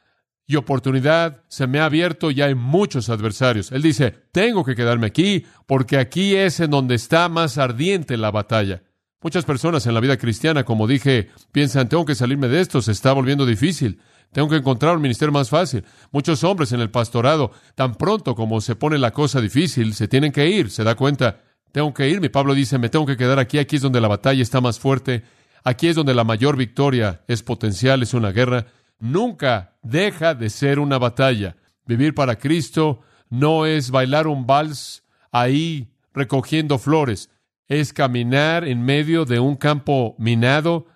y 0.46 0.56
oportunidad 0.56 1.42
se 1.48 1.66
me 1.66 1.80
ha 1.80 1.86
abierto 1.86 2.30
y 2.30 2.40
hay 2.40 2.54
muchos 2.54 3.10
adversarios. 3.10 3.72
Él 3.72 3.82
dice, 3.82 4.12
tengo 4.32 4.64
que 4.64 4.76
quedarme 4.76 5.08
aquí 5.08 5.44
porque 5.66 5.98
aquí 5.98 6.36
es 6.36 6.60
en 6.60 6.70
donde 6.70 6.94
está 6.94 7.28
más 7.28 7.58
ardiente 7.58 8.16
la 8.16 8.30
batalla. 8.30 8.82
Muchas 9.22 9.44
personas 9.44 9.86
en 9.86 9.94
la 9.94 10.00
vida 10.00 10.18
cristiana, 10.18 10.64
como 10.64 10.86
dije, 10.86 11.30
piensan, 11.50 11.88
tengo 11.88 12.04
que 12.04 12.14
salirme 12.14 12.48
de 12.48 12.60
esto, 12.60 12.82
se 12.82 12.92
está 12.92 13.12
volviendo 13.12 13.46
difícil. 13.46 14.00
Tengo 14.32 14.48
que 14.48 14.56
encontrar 14.56 14.96
un 14.96 15.02
ministerio 15.02 15.32
más 15.32 15.48
fácil. 15.48 15.84
Muchos 16.12 16.44
hombres 16.44 16.72
en 16.72 16.80
el 16.80 16.90
pastorado, 16.90 17.52
tan 17.74 17.94
pronto 17.94 18.34
como 18.34 18.60
se 18.60 18.76
pone 18.76 18.98
la 18.98 19.12
cosa 19.12 19.40
difícil, 19.40 19.94
se 19.94 20.08
tienen 20.08 20.32
que 20.32 20.48
ir. 20.48 20.70
Se 20.70 20.84
da 20.84 20.94
cuenta, 20.94 21.40
tengo 21.72 21.94
que 21.94 22.08
irme. 22.08 22.28
Pablo 22.28 22.54
dice, 22.54 22.78
me 22.78 22.88
tengo 22.88 23.06
que 23.06 23.16
quedar 23.16 23.38
aquí. 23.38 23.58
Aquí 23.58 23.76
es 23.76 23.82
donde 23.82 24.00
la 24.00 24.08
batalla 24.08 24.42
está 24.42 24.60
más 24.60 24.78
fuerte. 24.78 25.24
Aquí 25.64 25.88
es 25.88 25.96
donde 25.96 26.14
la 26.14 26.24
mayor 26.24 26.56
victoria 26.56 27.22
es 27.28 27.42
potencial, 27.42 28.02
es 28.02 28.14
una 28.14 28.32
guerra. 28.32 28.66
Nunca 28.98 29.76
deja 29.82 30.34
de 30.34 30.50
ser 30.50 30.78
una 30.78 30.98
batalla. 30.98 31.56
Vivir 31.86 32.14
para 32.14 32.36
Cristo 32.36 33.00
no 33.30 33.66
es 33.66 33.90
bailar 33.90 34.26
un 34.26 34.46
vals 34.46 35.04
ahí 35.32 35.92
recogiendo 36.12 36.78
flores. 36.78 37.30
Es 37.68 37.92
caminar 37.92 38.66
en 38.66 38.82
medio 38.82 39.24
de 39.24 39.40
un 39.40 39.56
campo 39.56 40.14
minado 40.18 40.86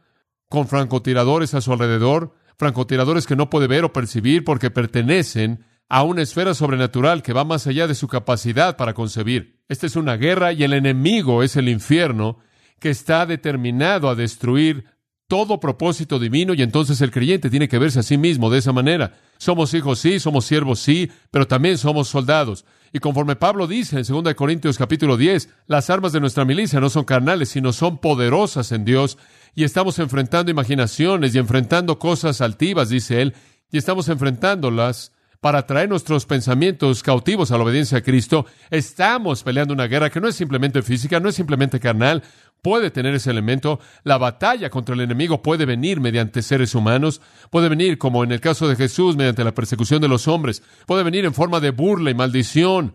con 0.49 0.69
francotiradores 0.69 1.55
a 1.55 1.61
su 1.61 1.73
alrededor, 1.73 2.35
francotiradores 2.57 3.27
que 3.27 3.37
no 3.37 3.51
puede 3.51 3.67
ver 3.67 3.85
o 3.85 3.93
percibir 3.93 4.45
porque 4.45 4.71
pertenecen 4.71 5.65
a 5.89 6.05
una 6.05 6.23
esfera 6.23 6.55
sobrenatural 6.55 7.23
que 7.23 7.33
va 7.33 7.45
más 7.45 7.67
allá 7.67 7.89
de 7.89 7.95
su 7.95 8.07
capacidad 8.07 8.77
para 8.77 8.95
concebir. 8.95 9.61
Esta 9.69 9.87
es 9.87 9.97
una 9.97 10.17
guerra 10.17 10.53
y 10.53 10.63
el 10.63 10.73
enemigo 10.73 11.43
es 11.43 11.57
el 11.57 11.69
infierno 11.69 12.39
que 12.79 12.91
está 12.91 13.27
determinado 13.27 14.09
a 14.09 14.15
destruir 14.15 14.85
todo 15.31 15.61
propósito 15.61 16.19
divino 16.19 16.55
y 16.55 16.63
entonces 16.63 17.01
el 17.01 17.13
creyente 17.13 17.51
tiene 17.51 17.69
que 17.69 17.79
verse 17.79 18.01
a 18.01 18.03
sí 18.03 18.19
mismo 18.19 18.51
de 18.51 18.59
esa 18.59 18.73
manera. 18.73 19.15
Somos 19.39 19.73
hijos, 19.75 20.01
sí, 20.01 20.19
somos 20.19 20.45
siervos, 20.45 20.81
sí, 20.81 21.09
pero 21.31 21.47
también 21.47 21.79
somos 21.79 22.09
soldados. 22.09 22.65
Y 22.93 22.99
conforme 22.99 23.37
Pablo 23.37 23.69
dice 23.69 24.01
en 24.01 24.25
2 24.25 24.35
Corintios 24.35 24.77
capítulo 24.77 25.17
10, 25.17 25.49
las 25.69 25.89
armas 25.89 26.11
de 26.11 26.19
nuestra 26.19 26.45
milicia 26.45 26.81
no 26.81 26.91
son 26.91 27.05
carnales, 27.05 27.51
sino 27.51 27.73
son 27.73 27.99
poderosas 27.99 28.73
en 28.73 28.85
Dios. 28.85 29.19
Y 29.55 29.63
estamos 29.63 30.01
enfrentando 30.01 30.51
imaginaciones 30.51 31.33
y 31.33 31.39
enfrentando 31.39 32.01
cosas 32.01 32.41
altivas, 32.41 32.89
dice 32.89 33.23
él, 33.23 33.35
y 33.71 33.79
estamos 33.79 34.09
enfrentándolas 34.09 35.13
para 35.41 35.65
traer 35.65 35.89
nuestros 35.89 36.27
pensamientos 36.27 37.03
cautivos 37.03 37.51
a 37.51 37.57
la 37.57 37.65
obediencia 37.65 37.99
a 37.99 38.03
Cristo. 38.03 38.47
Estamos 38.71 39.43
peleando 39.43 39.73
una 39.73 39.87
guerra 39.87 40.11
que 40.11 40.21
no 40.21 40.29
es 40.29 40.37
simplemente 40.37 40.83
física, 40.83 41.19
no 41.19 41.29
es 41.29 41.35
simplemente 41.35 41.81
carnal, 41.81 42.23
puede 42.63 42.91
tener 42.91 43.15
ese 43.15 43.31
elemento. 43.31 43.81
La 44.05 44.19
batalla 44.19 44.71
contra 44.71 44.95
el 44.95 45.01
enemigo 45.01 45.43
puede 45.43 45.67
venir 45.67 46.01
mediante 46.01 46.43
seres 46.43 46.75
humanos, 46.75 47.21
puede 47.51 47.69
venir, 47.69 47.99
como 47.99 48.25
en 48.25 48.33
el 48.33 48.41
caso 48.41 48.69
de 48.69 48.77
Jesús, 48.77 49.17
mediante 49.17 49.45
la 49.45 49.55
persecución 49.55 50.01
de 50.01 50.09
los 50.09 50.29
hombres, 50.29 50.63
puede 50.87 51.03
venir 51.03 51.25
en 51.25 51.35
forma 51.35 51.61
de 51.61 51.71
burla 51.71 52.11
y 52.11 52.15
maldición 52.15 52.95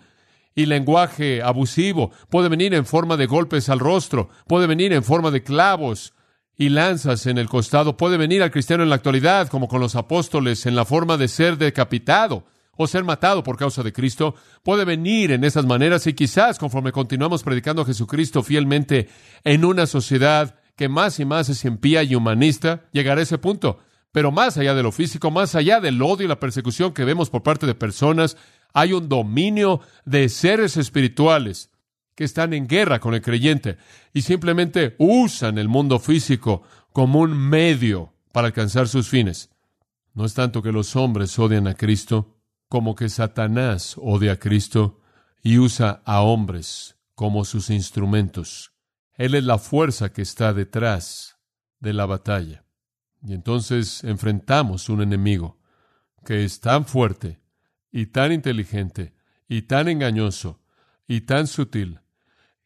y 0.56 0.66
lenguaje 0.66 1.42
abusivo, 1.42 2.12
puede 2.30 2.48
venir 2.48 2.74
en 2.74 2.86
forma 2.86 3.18
de 3.18 3.26
golpes 3.26 3.68
al 3.68 3.80
rostro, 3.80 4.30
puede 4.48 4.68
venir 4.68 4.94
en 4.94 5.04
forma 5.04 5.30
de 5.30 5.44
clavos 5.44 6.14
y 6.58 6.70
lanzas 6.70 7.26
en 7.26 7.38
el 7.38 7.50
costado, 7.50 7.98
puede 7.98 8.18
venir 8.18 8.42
al 8.42 8.52
cristiano 8.52 8.84
en 8.84 8.90
la 8.90 8.96
actualidad, 8.96 9.50
como 9.50 9.68
con 9.68 9.82
los 9.82 9.96
apóstoles, 9.96 10.66
en 10.66 10.76
la 10.76 10.86
forma 10.86 11.18
de 11.18 11.28
ser 11.28 11.58
decapitado 11.58 12.46
o 12.78 12.88
ser 12.88 13.04
matado 13.04 13.44
por 13.44 13.58
causa 13.58 13.84
de 13.84 13.94
Cristo, 13.94 14.36
puede 14.64 14.86
venir 14.86 15.32
en 15.32 15.44
esas 15.44 15.66
maneras 15.66 16.08
y 16.08 16.14
quizás 16.14 16.58
conforme 16.58 16.92
continuamos 16.92 17.44
predicando 17.44 17.82
a 17.82 17.86
Jesucristo 17.86 18.44
fielmente 18.44 19.10
en 19.44 19.66
una 19.66 19.88
sociedad 19.88 20.60
que 20.76 20.90
más 20.90 21.20
y 21.20 21.26
más 21.26 21.50
es 21.50 21.64
impía 21.66 22.04
y 22.04 22.16
humanista, 22.16 22.86
llegará 22.92 23.22
a 23.22 23.24
ese 23.24 23.38
punto. 23.38 23.80
Pero 24.12 24.32
más 24.32 24.58
allá 24.58 24.74
de 24.74 24.84
lo 24.84 24.92
físico, 24.92 25.32
más 25.32 25.56
allá 25.56 25.80
del 25.80 26.02
odio 26.02 26.26
y 26.26 26.30
la 26.30 26.40
persecución 26.40 26.94
que 26.94 27.06
vemos 27.06 27.30
por 27.30 27.44
parte 27.44 27.66
de 27.66 27.76
personas, 27.76 28.38
hay 28.74 28.94
un 28.94 29.10
dominio 29.10 29.82
de 30.06 30.30
seres 30.30 30.78
espirituales 30.78 31.70
que 32.16 32.24
están 32.24 32.54
en 32.54 32.68
guerra 32.68 33.00
con 33.00 33.14
el 33.14 33.22
creyente 33.22 33.78
y 34.14 34.22
simplemente 34.22 34.96
usan 35.00 35.58
el 35.58 35.68
mundo 35.68 36.00
físico 36.00 36.64
como 36.94 37.20
un 37.20 37.38
medio 37.38 38.14
para 38.32 38.48
alcanzar 38.48 38.88
sus 38.88 39.10
fines. 39.10 39.50
No 40.14 40.26
es 40.26 40.34
tanto 40.34 40.62
que 40.62 40.72
los 40.72 40.96
hombres 40.96 41.38
odian 41.38 41.68
a 41.68 41.74
Cristo, 41.74 42.35
como 42.68 42.96
que 42.96 43.10
Satanás 43.10 43.96
odia 43.98 44.34
a 44.34 44.40
Cristo 44.40 45.02
y 45.42 45.60
usa 45.60 46.02
a 46.06 46.22
hombres 46.22 46.98
como 47.14 47.46
sus 47.46 47.70
instrumentos. 47.70 48.74
Él 49.14 49.36
es 49.36 49.44
la 49.44 49.58
fuerza 49.58 50.12
que 50.12 50.22
está 50.22 50.54
detrás 50.54 51.38
de 51.80 51.94
la 51.94 52.06
batalla. 52.06 52.66
Y 53.22 53.34
entonces 53.34 54.04
enfrentamos 54.04 54.90
un 54.90 55.02
enemigo 55.02 55.60
que 56.26 56.44
es 56.44 56.60
tan 56.60 56.86
fuerte 56.86 57.42
y 57.92 58.08
tan 58.08 58.32
inteligente 58.32 59.16
y 59.48 59.64
tan 59.64 59.88
engañoso 59.88 60.62
y 61.08 61.22
tan 61.22 61.48
sutil 61.48 62.02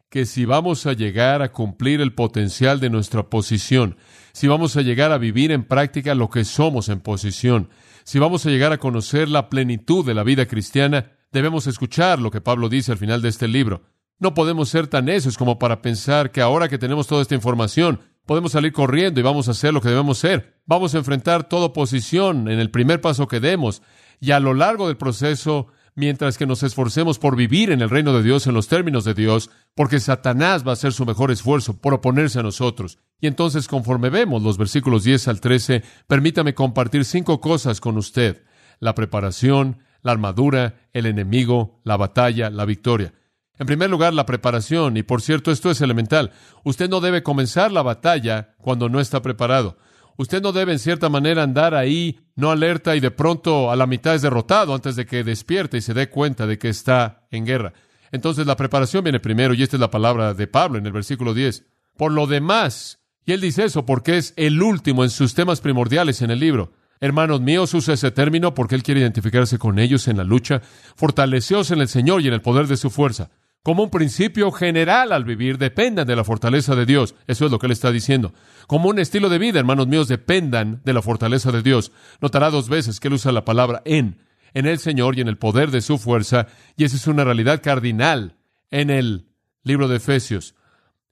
que 0.10 0.26
si 0.26 0.46
vamos 0.46 0.88
a 0.88 0.94
llegar 0.94 1.42
a 1.42 1.52
cumplir 1.52 2.02
el 2.02 2.14
potencial 2.14 2.80
de 2.80 2.90
nuestra 2.90 3.30
posición, 3.30 3.98
si 4.34 4.48
vamos 4.48 4.76
a 4.76 4.82
llegar 4.82 5.12
a 5.12 5.20
vivir 5.20 5.52
en 5.52 5.64
práctica 5.64 6.16
lo 6.16 6.30
que 6.30 6.46
somos 6.46 6.90
en 6.90 7.00
posición, 7.00 7.70
si 8.04 8.18
vamos 8.18 8.46
a 8.46 8.50
llegar 8.50 8.72
a 8.72 8.80
conocer 8.80 9.30
la 9.30 9.50
plenitud 9.50 10.04
de 10.04 10.16
la 10.16 10.24
vida 10.24 10.48
cristiana, 10.48 11.12
debemos 11.32 11.68
escuchar 11.68 12.20
lo 12.20 12.32
que 12.32 12.42
Pablo 12.42 12.70
dice 12.70 12.92
al 12.92 12.98
final 12.98 13.22
de 13.22 13.30
este 13.30 13.48
libro. 13.48 13.84
No 14.18 14.34
podemos 14.34 14.70
ser 14.70 14.88
tan 14.88 15.06
necios 15.06 15.38
como 15.38 15.60
para 15.60 15.82
pensar 15.82 16.32
que 16.32 16.42
ahora 16.42 16.70
que 16.70 16.80
tenemos 16.80 17.06
toda 17.06 17.22
esta 17.22 17.36
información, 17.36 18.02
podemos 18.26 18.52
salir 18.52 18.74
corriendo 18.74 19.20
y 19.20 19.24
vamos 19.24 19.48
a 19.48 19.52
hacer 19.52 19.74
lo 19.74 19.82
que 19.82 19.90
debemos 19.90 20.18
ser. 20.18 20.60
Vamos 20.66 20.96
a 20.96 20.98
enfrentar 20.98 21.48
toda 21.48 21.68
oposición 21.68 22.50
en 22.50 22.60
el 22.60 22.72
primer 22.72 23.00
paso 23.00 23.28
que 23.28 23.40
demos 23.40 23.84
y 24.20 24.32
a 24.32 24.40
lo 24.40 24.56
largo 24.56 24.88
del 24.88 24.98
proceso 24.98 25.68
mientras 25.96 26.38
que 26.38 26.46
nos 26.46 26.64
esforcemos 26.64 27.20
por 27.20 27.36
vivir 27.36 27.72
en 27.72 27.82
el 27.82 27.90
reino 27.90 28.14
de 28.14 28.24
Dios 28.24 28.48
en 28.48 28.54
los 28.54 28.68
términos 28.68 29.04
de 29.04 29.14
Dios, 29.14 29.50
porque 29.76 30.00
Satanás 30.00 30.66
va 30.66 30.72
a 30.72 30.74
hacer 30.74 30.94
su 30.94 31.06
mejor 31.06 31.32
esfuerzo 31.32 31.80
por 31.80 31.94
oponerse 31.94 32.40
a 32.40 32.44
nosotros. 32.44 33.00
Y 33.20 33.28
entonces, 33.28 33.68
conforme 33.68 34.10
vemos 34.10 34.42
los 34.44 34.58
versículos 34.58 35.04
10 35.04 35.28
al 35.28 35.42
13, 35.42 35.84
permítame 36.08 36.54
compartir 36.54 37.06
cinco 37.06 37.42
cosas 37.42 37.82
con 37.82 37.98
usted. 37.98 38.44
La 38.80 38.96
preparación, 38.96 39.80
la 40.02 40.12
armadura, 40.12 40.88
el 40.94 41.06
enemigo, 41.06 41.82
la 41.84 41.98
batalla, 41.98 42.50
la 42.50 42.66
victoria. 42.66 43.14
En 43.58 43.68
primer 43.68 43.90
lugar, 43.90 44.14
la 44.14 44.26
preparación, 44.26 44.96
y 44.96 45.04
por 45.04 45.22
cierto, 45.22 45.52
esto 45.52 45.70
es 45.70 45.82
elemental. 45.82 46.32
Usted 46.64 46.90
no 46.90 47.02
debe 47.02 47.24
comenzar 47.24 47.74
la 47.74 47.82
batalla 47.82 48.56
cuando 48.58 48.88
no 48.88 49.02
está 49.02 49.22
preparado. 49.22 49.78
Usted 50.20 50.42
no 50.42 50.52
debe 50.52 50.74
en 50.74 50.80
cierta 50.80 51.08
manera 51.08 51.44
andar 51.44 51.74
ahí, 51.74 52.20
no 52.36 52.52
alerta 52.52 52.94
y 52.94 53.00
de 53.00 53.10
pronto 53.10 53.72
a 53.72 53.78
la 53.78 53.88
mitad 53.88 54.16
es 54.16 54.22
derrotado 54.22 54.76
antes 54.76 54.98
de 54.98 55.06
que 55.06 55.24
despierte 55.24 55.78
y 55.78 55.82
se 55.82 55.94
dé 55.94 56.10
cuenta 56.10 56.46
de 56.46 56.58
que 56.58 56.68
está 56.68 57.26
en 57.32 57.46
guerra. 57.46 57.72
Entonces 58.12 58.46
la 58.46 58.58
preparación 58.58 59.06
viene 59.06 59.22
primero 59.22 59.54
y 59.54 59.64
esta 59.64 59.78
es 59.78 59.80
la 59.80 59.90
palabra 59.90 60.34
de 60.34 60.46
Pablo 60.46 60.78
en 60.78 60.86
el 60.86 60.92
versículo 60.92 61.34
10. 61.34 61.64
Por 61.96 62.12
lo 62.12 62.28
demás, 62.28 63.00
y 63.26 63.32
él 63.32 63.40
dice 63.40 63.64
eso 63.64 63.86
porque 63.86 64.18
es 64.18 64.34
el 64.36 64.62
último 64.62 65.06
en 65.06 65.10
sus 65.10 65.34
temas 65.36 65.62
primordiales 65.62 66.22
en 66.22 66.32
el 66.32 66.40
libro. 66.42 66.74
Hermanos 67.00 67.40
míos, 67.40 67.74
usa 67.74 67.94
ese 67.94 68.12
término 68.12 68.54
porque 68.54 68.76
él 68.76 68.84
quiere 68.84 69.00
identificarse 69.00 69.58
con 69.58 69.80
ellos 69.80 70.10
en 70.10 70.18
la 70.18 70.26
lucha. 70.26 70.62
Fortaleceos 70.98 71.72
en 71.72 71.80
el 71.80 71.88
Señor 71.88 72.20
y 72.20 72.28
en 72.28 72.34
el 72.34 72.42
poder 72.42 72.68
de 72.68 72.76
su 72.76 72.90
fuerza 72.90 73.30
como 73.64 73.84
un 73.84 73.90
principio 73.90 74.52
general 74.52 75.12
al 75.12 75.26
vivir, 75.26 75.58
dependan 75.58 76.08
de 76.08 76.16
la 76.16 76.24
fortaleza 76.24 76.76
de 76.76 76.86
Dios. 76.86 77.16
Eso 77.28 77.46
es 77.46 77.52
lo 77.52 77.60
que 77.60 77.68
él 77.68 77.72
está 77.72 77.92
diciendo. 77.92 78.34
Como 78.68 78.90
un 78.90 79.00
estilo 79.00 79.30
de 79.30 79.38
vida, 79.38 79.60
hermanos 79.60 79.88
míos, 79.88 80.08
dependan 80.08 80.82
de 80.86 80.94
la 80.94 81.02
fortaleza 81.02 81.52
de 81.52 81.62
Dios. 81.62 81.92
Notará 82.22 82.50
dos 82.50 82.70
veces 82.70 83.00
que 83.00 83.10
él 83.10 83.16
usa 83.16 83.32
la 83.32 83.46
palabra 83.46 83.82
en, 83.86 84.24
en 84.54 84.66
el 84.66 84.80
Señor 84.80 85.18
y 85.18 85.22
en 85.22 85.28
el 85.28 85.38
poder 85.38 85.72
de 85.72 85.82
su 85.82 85.98
fuerza, 85.98 86.48
y 86.78 86.86
esa 86.86 86.96
es 86.96 87.08
una 87.08 87.24
realidad 87.24 87.62
cardinal 87.62 88.38
en 88.72 88.90
el 88.90 89.28
libro 89.64 89.88
de 89.88 89.98
Efesios. 89.98 90.56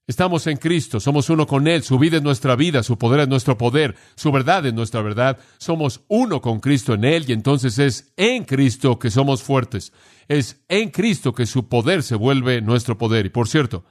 Estamos 0.09 0.47
en 0.47 0.55
Cristo, 0.55 1.01
somos 1.01 1.29
uno 1.29 1.45
con 1.45 1.67
Él, 1.67 1.83
su 1.83 1.99
vida 1.99 2.15
es 2.15 2.23
nuestra 2.23 2.55
vida, 2.55 2.81
su 2.81 2.97
poder 2.97 3.19
es 3.19 3.27
nuestro 3.27 3.57
poder, 3.57 3.97
su 4.15 4.31
verdad 4.31 4.65
es 4.65 4.73
nuestra 4.73 5.01
verdad, 5.01 5.37
somos 5.57 5.99
uno 6.07 6.39
con 6.39 6.61
Cristo 6.61 6.93
en 6.93 7.03
Él 7.03 7.25
y 7.27 7.33
entonces 7.33 7.77
es 7.77 8.13
en 8.15 8.45
Cristo 8.45 8.99
que 8.99 9.11
somos 9.11 9.43
fuertes, 9.43 9.91
es 10.29 10.63
en 10.69 10.91
Cristo 10.91 11.33
que 11.33 11.45
su 11.45 11.67
poder 11.67 12.03
se 12.03 12.15
vuelve 12.15 12.61
nuestro 12.61 12.97
poder. 12.97 13.25
Y 13.25 13.29
por 13.31 13.49
cierto, 13.49 13.83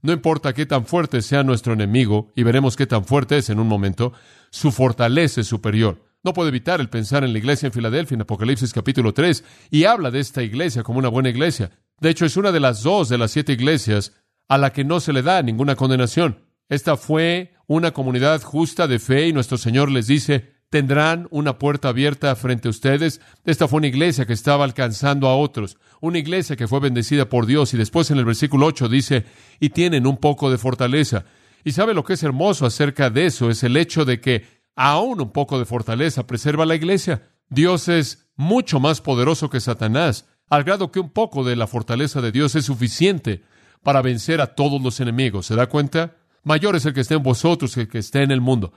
no 0.00 0.14
importa 0.14 0.54
qué 0.54 0.64
tan 0.64 0.86
fuerte 0.86 1.20
sea 1.20 1.42
nuestro 1.42 1.74
enemigo, 1.74 2.32
y 2.34 2.44
veremos 2.44 2.74
qué 2.74 2.86
tan 2.86 3.04
fuerte 3.04 3.36
es 3.36 3.50
en 3.50 3.60
un 3.60 3.68
momento, 3.68 4.14
su 4.48 4.72
fortaleza 4.72 5.42
es 5.42 5.48
superior. 5.48 6.02
No 6.24 6.32
puede 6.32 6.48
evitar 6.48 6.80
el 6.80 6.88
pensar 6.88 7.24
en 7.24 7.32
la 7.34 7.38
iglesia 7.40 7.66
en 7.66 7.74
Filadelfia 7.74 8.14
en 8.14 8.22
Apocalipsis 8.22 8.72
capítulo 8.72 9.12
3 9.12 9.44
y 9.70 9.84
habla 9.84 10.10
de 10.10 10.20
esta 10.20 10.42
iglesia 10.42 10.82
como 10.82 10.98
una 10.98 11.10
buena 11.10 11.28
iglesia. 11.28 11.72
De 12.00 12.08
hecho, 12.08 12.24
es 12.24 12.38
una 12.38 12.52
de 12.52 12.60
las 12.60 12.82
dos 12.82 13.10
de 13.10 13.18
las 13.18 13.32
siete 13.32 13.52
iglesias 13.52 14.14
a 14.48 14.58
la 14.58 14.72
que 14.72 14.84
no 14.84 15.00
se 15.00 15.12
le 15.12 15.22
da 15.22 15.42
ninguna 15.42 15.76
condenación. 15.76 16.44
Esta 16.68 16.96
fue 16.96 17.54
una 17.66 17.92
comunidad 17.92 18.42
justa 18.42 18.86
de 18.86 18.98
fe 18.98 19.28
y 19.28 19.32
nuestro 19.32 19.58
Señor 19.58 19.90
les 19.90 20.06
dice, 20.06 20.52
tendrán 20.70 21.28
una 21.30 21.58
puerta 21.58 21.88
abierta 21.88 22.34
frente 22.36 22.68
a 22.68 22.70
ustedes. 22.70 23.20
Esta 23.44 23.68
fue 23.68 23.78
una 23.78 23.86
iglesia 23.86 24.26
que 24.26 24.32
estaba 24.32 24.64
alcanzando 24.64 25.28
a 25.28 25.36
otros, 25.36 25.78
una 26.00 26.18
iglesia 26.18 26.56
que 26.56 26.68
fue 26.68 26.80
bendecida 26.80 27.28
por 27.28 27.46
Dios 27.46 27.72
y 27.74 27.76
después 27.76 28.10
en 28.10 28.18
el 28.18 28.24
versículo 28.24 28.66
8 28.66 28.88
dice, 28.88 29.24
y 29.60 29.70
tienen 29.70 30.06
un 30.06 30.16
poco 30.16 30.50
de 30.50 30.58
fortaleza. 30.58 31.24
Y 31.64 31.72
sabe 31.72 31.94
lo 31.94 32.04
que 32.04 32.14
es 32.14 32.22
hermoso 32.22 32.66
acerca 32.66 33.10
de 33.10 33.26
eso, 33.26 33.50
es 33.50 33.62
el 33.62 33.76
hecho 33.76 34.04
de 34.04 34.20
que 34.20 34.44
aún 34.74 35.20
un 35.20 35.32
poco 35.32 35.58
de 35.58 35.64
fortaleza 35.64 36.26
preserva 36.26 36.66
la 36.66 36.74
iglesia. 36.74 37.30
Dios 37.48 37.88
es 37.88 38.28
mucho 38.36 38.78
más 38.78 39.00
poderoso 39.00 39.50
que 39.50 39.60
Satanás, 39.60 40.26
al 40.48 40.64
grado 40.64 40.92
que 40.92 41.00
un 41.00 41.10
poco 41.10 41.44
de 41.44 41.56
la 41.56 41.66
fortaleza 41.66 42.20
de 42.20 42.32
Dios 42.32 42.54
es 42.54 42.66
suficiente 42.66 43.42
para 43.82 44.02
vencer 44.02 44.40
a 44.40 44.54
todos 44.54 44.80
los 44.82 45.00
enemigos. 45.00 45.46
¿Se 45.46 45.56
da 45.56 45.68
cuenta? 45.68 46.16
Mayor 46.44 46.76
es 46.76 46.86
el 46.86 46.94
que 46.94 47.00
esté 47.00 47.14
en 47.14 47.22
vosotros 47.22 47.74
que 47.74 47.82
el 47.82 47.88
que 47.88 47.98
esté 47.98 48.22
en 48.22 48.30
el 48.30 48.40
mundo. 48.40 48.72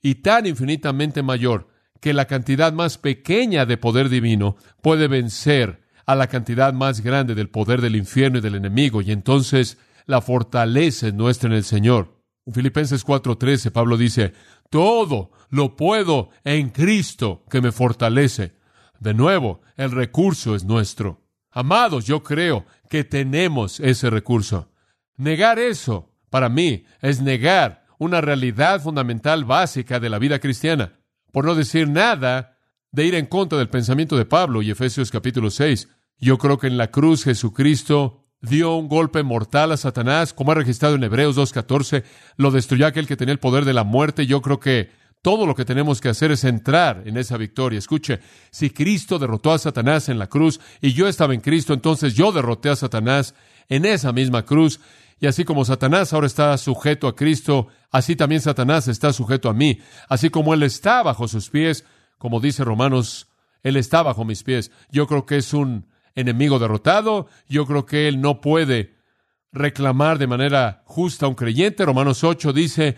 Y 0.00 0.16
tan 0.16 0.46
infinitamente 0.46 1.22
mayor 1.22 1.68
que 2.00 2.12
la 2.12 2.26
cantidad 2.26 2.72
más 2.72 2.98
pequeña 2.98 3.66
de 3.66 3.76
poder 3.76 4.08
divino 4.08 4.56
puede 4.82 5.08
vencer 5.08 5.82
a 6.06 6.14
la 6.14 6.28
cantidad 6.28 6.72
más 6.72 7.00
grande 7.00 7.34
del 7.34 7.50
poder 7.50 7.80
del 7.80 7.96
infierno 7.96 8.38
y 8.38 8.40
del 8.40 8.54
enemigo. 8.54 9.02
Y 9.02 9.10
entonces 9.10 9.78
la 10.06 10.20
fortaleza 10.20 11.08
es 11.08 11.14
nuestra 11.14 11.48
en 11.50 11.56
el 11.56 11.64
Señor. 11.64 12.22
En 12.46 12.54
Filipenses 12.54 13.04
4:13 13.04 13.70
Pablo 13.70 13.96
dice, 13.96 14.32
todo 14.70 15.32
lo 15.50 15.76
puedo 15.76 16.30
en 16.44 16.70
Cristo 16.70 17.44
que 17.50 17.60
me 17.60 17.72
fortalece. 17.72 18.54
De 19.00 19.14
nuevo, 19.14 19.60
el 19.76 19.90
recurso 19.90 20.54
es 20.54 20.64
nuestro. 20.64 21.27
Amados, 21.50 22.06
yo 22.06 22.22
creo 22.22 22.66
que 22.88 23.04
tenemos 23.04 23.80
ese 23.80 24.10
recurso. 24.10 24.70
Negar 25.16 25.58
eso, 25.58 26.12
para 26.30 26.48
mí, 26.48 26.84
es 27.00 27.20
negar 27.20 27.86
una 27.98 28.20
realidad 28.20 28.80
fundamental 28.80 29.44
básica 29.44 29.98
de 29.98 30.10
la 30.10 30.18
vida 30.18 30.38
cristiana. 30.38 31.00
Por 31.32 31.44
no 31.44 31.54
decir 31.54 31.88
nada 31.88 32.58
de 32.90 33.04
ir 33.04 33.14
en 33.14 33.26
contra 33.26 33.58
del 33.58 33.68
pensamiento 33.68 34.16
de 34.16 34.24
Pablo 34.24 34.62
y 34.62 34.70
Efesios 34.70 35.10
capítulo 35.10 35.50
6. 35.50 35.88
Yo 36.18 36.38
creo 36.38 36.58
que 36.58 36.66
en 36.66 36.78
la 36.78 36.90
cruz 36.90 37.24
Jesucristo 37.24 38.24
dio 38.40 38.76
un 38.76 38.88
golpe 38.88 39.22
mortal 39.22 39.72
a 39.72 39.76
Satanás, 39.76 40.32
como 40.32 40.52
ha 40.52 40.54
registrado 40.54 40.94
en 40.94 41.04
Hebreos 41.04 41.36
2.14, 41.36 42.04
lo 42.36 42.50
destruyó 42.50 42.86
aquel 42.86 43.06
que 43.06 43.16
tenía 43.16 43.32
el 43.32 43.40
poder 43.40 43.64
de 43.64 43.72
la 43.72 43.84
muerte. 43.84 44.26
Yo 44.26 44.40
creo 44.42 44.60
que 44.60 44.90
todo 45.22 45.46
lo 45.46 45.54
que 45.54 45.64
tenemos 45.64 46.00
que 46.00 46.08
hacer 46.08 46.30
es 46.30 46.44
entrar 46.44 47.02
en 47.06 47.16
esa 47.16 47.36
victoria. 47.36 47.78
Escuche, 47.78 48.20
si 48.50 48.70
Cristo 48.70 49.18
derrotó 49.18 49.52
a 49.52 49.58
Satanás 49.58 50.08
en 50.08 50.18
la 50.18 50.28
cruz 50.28 50.60
y 50.80 50.92
yo 50.92 51.08
estaba 51.08 51.34
en 51.34 51.40
Cristo, 51.40 51.74
entonces 51.74 52.14
yo 52.14 52.32
derroté 52.32 52.70
a 52.70 52.76
Satanás 52.76 53.34
en 53.68 53.84
esa 53.84 54.12
misma 54.12 54.44
cruz. 54.44 54.80
Y 55.20 55.26
así 55.26 55.44
como 55.44 55.64
Satanás 55.64 56.12
ahora 56.12 56.28
está 56.28 56.56
sujeto 56.58 57.08
a 57.08 57.16
Cristo, 57.16 57.68
así 57.90 58.14
también 58.14 58.40
Satanás 58.40 58.86
está 58.86 59.12
sujeto 59.12 59.48
a 59.48 59.54
mí. 59.54 59.80
Así 60.08 60.30
como 60.30 60.54
Él 60.54 60.62
está 60.62 61.02
bajo 61.02 61.26
sus 61.26 61.50
pies, 61.50 61.84
como 62.18 62.40
dice 62.40 62.64
Romanos, 62.64 63.28
Él 63.62 63.76
está 63.76 64.02
bajo 64.02 64.24
mis 64.24 64.44
pies. 64.44 64.70
Yo 64.90 65.06
creo 65.08 65.26
que 65.26 65.38
es 65.38 65.52
un 65.52 65.88
enemigo 66.14 66.58
derrotado. 66.60 67.26
Yo 67.48 67.66
creo 67.66 67.84
que 67.84 68.06
Él 68.06 68.20
no 68.20 68.40
puede 68.40 68.96
reclamar 69.52 70.18
de 70.18 70.26
manera 70.26 70.82
justa 70.84 71.26
a 71.26 71.28
un 71.28 71.34
creyente. 71.34 71.84
Romanos 71.84 72.22
8 72.22 72.52
dice, 72.52 72.96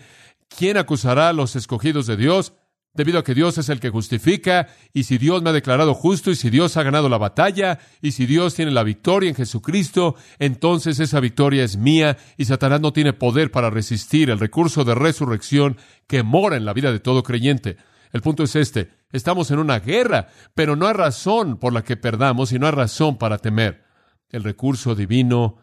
¿quién 0.57 0.77
acusará 0.77 1.29
a 1.29 1.33
los 1.33 1.55
escogidos 1.55 2.07
de 2.07 2.17
Dios? 2.17 2.53
Debido 2.93 3.19
a 3.19 3.23
que 3.23 3.33
Dios 3.33 3.57
es 3.57 3.69
el 3.69 3.79
que 3.79 3.89
justifica, 3.89 4.67
y 4.91 5.03
si 5.03 5.17
Dios 5.17 5.41
me 5.41 5.49
ha 5.49 5.53
declarado 5.53 5.93
justo, 5.93 6.29
y 6.29 6.35
si 6.35 6.49
Dios 6.49 6.75
ha 6.75 6.83
ganado 6.83 7.07
la 7.07 7.17
batalla, 7.17 7.79
y 8.01 8.11
si 8.11 8.25
Dios 8.25 8.53
tiene 8.53 8.71
la 8.71 8.83
victoria 8.83 9.29
en 9.29 9.35
Jesucristo, 9.35 10.15
entonces 10.39 10.99
esa 10.99 11.21
victoria 11.21 11.63
es 11.63 11.77
mía, 11.77 12.17
y 12.35 12.45
Satanás 12.45 12.81
no 12.81 12.91
tiene 12.91 13.13
poder 13.13 13.49
para 13.49 13.69
resistir 13.69 14.29
el 14.29 14.39
recurso 14.39 14.83
de 14.83 14.93
resurrección 14.93 15.77
que 16.05 16.21
mora 16.21 16.57
en 16.57 16.65
la 16.65 16.73
vida 16.73 16.91
de 16.91 16.99
todo 16.99 17.23
creyente. 17.23 17.77
El 18.11 18.21
punto 18.21 18.43
es 18.43 18.57
este, 18.57 18.91
estamos 19.13 19.51
en 19.51 19.59
una 19.59 19.79
guerra, 19.79 20.27
pero 20.53 20.75
no 20.75 20.85
hay 20.85 20.93
razón 20.93 21.57
por 21.59 21.71
la 21.71 21.83
que 21.83 21.95
perdamos 21.95 22.51
y 22.51 22.59
no 22.59 22.65
hay 22.65 22.73
razón 22.73 23.17
para 23.17 23.37
temer. 23.37 23.85
El 24.27 24.43
recurso 24.43 24.95
divino 24.95 25.59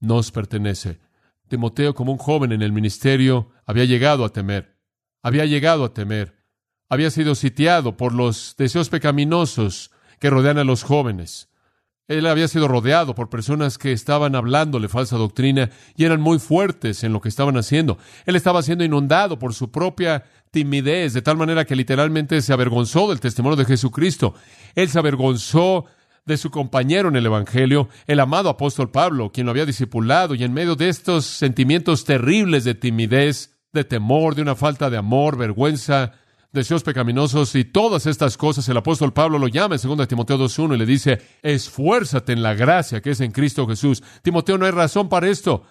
nos 0.00 0.32
pertenece. 0.32 1.00
Timoteo, 1.52 1.94
como 1.94 2.12
un 2.12 2.18
joven 2.18 2.50
en 2.52 2.62
el 2.62 2.72
ministerio, 2.72 3.50
había 3.66 3.84
llegado 3.84 4.24
a 4.24 4.30
temer. 4.32 4.78
Había 5.22 5.44
llegado 5.44 5.84
a 5.84 5.92
temer. 5.92 6.34
Había 6.88 7.10
sido 7.10 7.34
sitiado 7.34 7.98
por 7.98 8.14
los 8.14 8.54
deseos 8.56 8.88
pecaminosos 8.88 9.90
que 10.18 10.30
rodean 10.30 10.56
a 10.56 10.64
los 10.64 10.82
jóvenes. 10.82 11.50
Él 12.08 12.24
había 12.26 12.48
sido 12.48 12.68
rodeado 12.68 13.14
por 13.14 13.28
personas 13.28 13.76
que 13.76 13.92
estaban 13.92 14.34
hablándole 14.34 14.88
falsa 14.88 15.18
doctrina 15.18 15.68
y 15.94 16.06
eran 16.06 16.22
muy 16.22 16.38
fuertes 16.38 17.04
en 17.04 17.12
lo 17.12 17.20
que 17.20 17.28
estaban 17.28 17.58
haciendo. 17.58 17.98
Él 18.24 18.34
estaba 18.34 18.62
siendo 18.62 18.82
inundado 18.82 19.38
por 19.38 19.52
su 19.52 19.70
propia 19.70 20.24
timidez, 20.50 21.12
de 21.12 21.20
tal 21.20 21.36
manera 21.36 21.66
que 21.66 21.76
literalmente 21.76 22.40
se 22.40 22.54
avergonzó 22.54 23.10
del 23.10 23.20
testimonio 23.20 23.56
de 23.56 23.66
Jesucristo. 23.66 24.34
Él 24.74 24.88
se 24.88 24.98
avergonzó 24.98 25.84
de 26.24 26.36
su 26.36 26.50
compañero 26.50 27.08
en 27.08 27.16
el 27.16 27.26
Evangelio, 27.26 27.88
el 28.06 28.20
amado 28.20 28.48
apóstol 28.48 28.90
Pablo, 28.90 29.32
quien 29.32 29.46
lo 29.46 29.50
había 29.50 29.66
discipulado, 29.66 30.34
y 30.34 30.44
en 30.44 30.52
medio 30.52 30.76
de 30.76 30.88
estos 30.88 31.26
sentimientos 31.26 32.04
terribles 32.04 32.64
de 32.64 32.74
timidez, 32.74 33.58
de 33.72 33.84
temor, 33.84 34.34
de 34.34 34.42
una 34.42 34.54
falta 34.54 34.90
de 34.90 34.98
amor, 34.98 35.36
vergüenza, 35.36 36.12
deseos 36.52 36.82
pecaminosos 36.82 37.54
y 37.54 37.64
todas 37.64 38.06
estas 38.06 38.36
cosas, 38.36 38.68
el 38.68 38.76
apóstol 38.76 39.12
Pablo 39.12 39.38
lo 39.38 39.48
llama 39.48 39.76
en 39.76 39.96
2 39.96 40.06
Timoteo 40.06 40.38
2.1 40.38 40.74
y 40.74 40.78
le 40.78 40.86
dice, 40.86 41.20
esfuérzate 41.42 42.32
en 42.32 42.42
la 42.42 42.54
gracia 42.54 43.00
que 43.00 43.10
es 43.10 43.20
en 43.20 43.32
Cristo 43.32 43.66
Jesús. 43.66 44.02
Timoteo, 44.22 44.58
no 44.58 44.66
hay 44.66 44.70
razón 44.70 45.08
para 45.08 45.28
esto. 45.28 45.64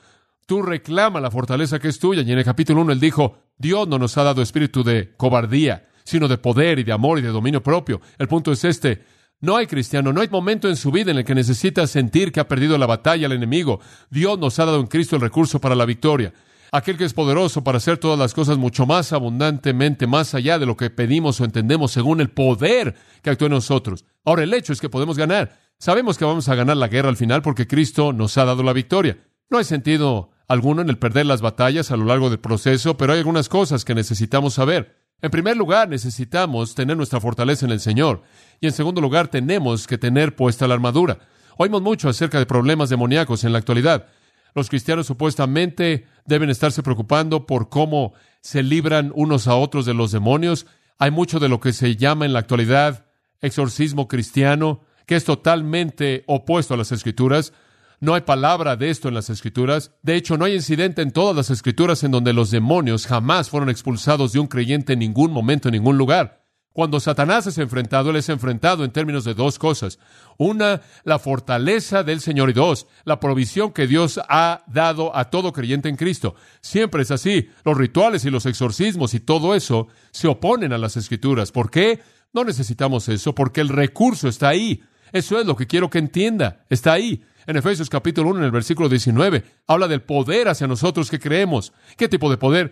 Tú 0.48 0.64
reclama 0.64 1.22
la 1.22 1.32
fortaleza 1.32 1.80
que 1.80 1.88
es 1.88 2.00
tuya. 2.00 2.24
Y 2.24 2.32
en 2.32 2.40
el 2.40 2.44
capítulo 2.44 2.82
1 2.82 2.94
él 2.94 3.00
dijo, 3.00 3.38
Dios 3.58 3.88
no 3.88 4.00
nos 4.00 4.18
ha 4.18 4.24
dado 4.24 4.42
espíritu 4.42 4.84
de 4.84 5.14
cobardía, 5.16 5.88
sino 6.04 6.28
de 6.28 6.40
poder 6.40 6.80
y 6.80 6.84
de 6.84 6.92
amor 6.92 7.20
y 7.20 7.22
de 7.22 7.30
dominio 7.30 7.62
propio. 7.62 8.02
El 8.18 8.28
punto 8.28 8.52
es 8.52 8.66
este, 8.66 9.04
no 9.42 9.58
hay 9.58 9.66
cristiano, 9.66 10.14
no 10.14 10.22
hay 10.22 10.30
momento 10.30 10.70
en 10.70 10.76
su 10.76 10.92
vida 10.92 11.10
en 11.10 11.18
el 11.18 11.26
que 11.26 11.34
necesita 11.34 11.88
sentir 11.88 12.32
que 12.32 12.40
ha 12.40 12.48
perdido 12.48 12.78
la 12.78 12.86
batalla 12.86 13.26
al 13.26 13.34
enemigo. 13.34 13.80
Dios 14.12 14.38
nos 14.38 14.60
ha 14.60 14.66
dado 14.66 14.80
en 14.80 14.86
Cristo 14.86 15.16
el 15.16 15.22
recurso 15.22 15.60
para 15.60 15.76
la 15.76 15.86
victoria. 15.86 16.32
Aquel 16.72 16.96
que 16.96 17.06
es 17.06 17.14
poderoso 17.14 17.64
para 17.64 17.80
hacer 17.80 17.98
todas 17.98 18.20
las 18.20 18.36
cosas 18.36 18.60
mucho 18.60 18.86
más 18.86 19.12
abundantemente, 19.12 20.06
más 20.06 20.36
allá 20.36 20.60
de 20.60 20.68
lo 20.68 20.78
que 20.78 20.92
pedimos 20.92 21.42
o 21.42 21.44
entendemos 21.44 21.92
según 21.92 22.22
el 22.22 22.30
poder 22.30 22.96
que 23.24 23.32
actúa 23.32 23.48
en 23.48 23.54
nosotros. 23.54 24.06
Ahora, 24.24 24.44
el 24.44 24.54
hecho 24.54 24.72
es 24.74 24.80
que 24.80 24.90
podemos 24.90 25.18
ganar. 25.18 25.60
Sabemos 25.80 26.20
que 26.20 26.26
vamos 26.26 26.48
a 26.48 26.56
ganar 26.56 26.78
la 26.78 26.88
guerra 26.88 27.10
al 27.10 27.18
final 27.18 27.42
porque 27.42 27.68
Cristo 27.68 28.14
nos 28.14 28.38
ha 28.38 28.46
dado 28.46 28.62
la 28.62 28.74
victoria. 28.74 29.18
No 29.50 29.58
hay 29.58 29.66
sentido 29.66 30.30
alguno 30.48 30.84
en 30.84 30.90
el 30.90 31.00
perder 31.00 31.26
las 31.26 31.42
batallas 31.42 31.90
a 31.90 31.98
lo 31.98 32.06
largo 32.06 32.30
del 32.30 32.40
proceso, 32.40 32.96
pero 32.96 33.14
hay 33.14 33.20
algunas 33.20 33.50
cosas 33.50 33.84
que 33.86 33.96
necesitamos 33.96 34.54
saber. 34.54 35.01
En 35.22 35.30
primer 35.30 35.56
lugar, 35.56 35.88
necesitamos 35.88 36.74
tener 36.74 36.98
nuestra 36.98 37.20
fortaleza 37.20 37.66
en 37.66 37.72
el 37.72 37.80
Señor. 37.80 38.24
Y 38.60 38.66
en 38.66 38.74
segundo 38.74 39.02
lugar, 39.02 39.28
tenemos 39.28 39.86
que 39.86 39.98
tener 39.98 40.36
puesta 40.36 40.68
la 40.68 40.74
armadura. 40.74 41.20
Oímos 41.58 41.82
mucho 41.82 42.10
acerca 42.10 42.40
de 42.40 42.48
problemas 42.48 42.90
demoníacos 42.90 43.44
en 43.44 43.52
la 43.52 43.60
actualidad. 43.60 44.08
Los 44.56 44.70
cristianos 44.70 45.08
supuestamente 45.08 46.08
deben 46.26 46.50
estarse 46.50 46.82
preocupando 46.82 47.46
por 47.46 47.70
cómo 47.70 48.14
se 48.42 48.64
libran 48.64 49.12
unos 49.16 49.48
a 49.48 49.56
otros 49.56 49.86
de 49.86 49.94
los 49.94 50.12
demonios. 50.12 50.66
Hay 50.98 51.12
mucho 51.12 51.40
de 51.40 51.50
lo 51.50 51.60
que 51.60 51.74
se 51.74 51.96
llama 51.96 52.26
en 52.26 52.34
la 52.34 52.40
actualidad 52.40 53.06
exorcismo 53.42 54.08
cristiano, 54.08 54.82
que 55.06 55.16
es 55.16 55.24
totalmente 55.24 56.24
opuesto 56.28 56.74
a 56.74 56.78
las 56.78 56.92
escrituras. 56.92 57.54
No 58.02 58.16
hay 58.16 58.22
palabra 58.22 58.76
de 58.78 58.90
esto 58.90 59.10
en 59.10 59.14
las 59.14 59.30
escrituras. 59.30 59.92
De 60.02 60.16
hecho, 60.16 60.36
no 60.36 60.46
hay 60.46 60.56
incidente 60.56 61.04
en 61.04 61.12
todas 61.12 61.36
las 61.36 61.52
escrituras 61.52 62.04
en 62.04 62.10
donde 62.10 62.34
los 62.34 62.50
demonios 62.50 63.06
jamás 63.06 63.52
fueron 63.52 63.70
expulsados 63.70 64.34
de 64.34 64.40
un 64.40 64.48
creyente 64.48 64.94
en 64.94 65.00
ningún 65.00 65.32
momento, 65.32 65.68
en 65.68 65.74
ningún 65.74 66.00
lugar. 66.00 66.44
Cuando 66.74 67.00
Satanás 67.00 67.46
es 67.46 67.60
enfrentado, 67.60 68.10
él 68.10 68.16
es 68.16 68.28
enfrentado 68.30 68.84
en 68.84 68.92
términos 68.92 69.24
de 69.24 69.36
dos 69.36 69.60
cosas. 69.60 70.00
Una, 70.40 70.82
la 71.04 71.20
fortaleza 71.20 72.02
del 72.02 72.22
Señor 72.22 72.50
y 72.50 72.54
dos, 72.54 72.88
la 73.04 73.20
provisión 73.20 73.72
que 73.72 73.86
Dios 73.86 74.20
ha 74.28 74.64
dado 74.66 75.16
a 75.16 75.30
todo 75.30 75.54
creyente 75.54 75.88
en 75.88 75.96
Cristo. 75.96 76.34
Siempre 76.62 77.04
es 77.04 77.12
así. 77.12 77.50
Los 77.64 77.78
rituales 77.78 78.26
y 78.26 78.32
los 78.32 78.48
exorcismos 78.48 79.14
y 79.14 79.20
todo 79.20 79.54
eso 79.54 79.90
se 80.10 80.28
oponen 80.28 80.74
a 80.74 80.80
las 80.80 80.98
escrituras. 80.98 81.52
¿Por 81.52 81.70
qué? 81.70 82.02
No 82.34 82.46
necesitamos 82.46 83.10
eso 83.10 83.36
porque 83.36 83.62
el 83.62 83.70
recurso 83.70 84.28
está 84.28 84.50
ahí. 84.50 84.82
Eso 85.12 85.40
es 85.40 85.46
lo 85.46 85.56
que 85.56 85.68
quiero 85.68 85.90
que 85.90 86.00
entienda. 86.00 86.66
Está 86.70 86.94
ahí. 86.94 87.24
En 87.48 87.58
Efesios 87.58 87.90
capítulo 87.90 88.30
1, 88.30 88.40
en 88.40 88.46
el 88.46 88.52
versículo 88.52 88.88
19, 88.88 89.44
habla 89.68 89.88
del 89.88 90.02
poder 90.02 90.48
hacia 90.48 90.68
nosotros 90.68 91.10
que 91.10 91.20
creemos. 91.20 91.74
¿Qué 91.98 92.08
tipo 92.08 92.30
de 92.30 92.38
poder? 92.38 92.72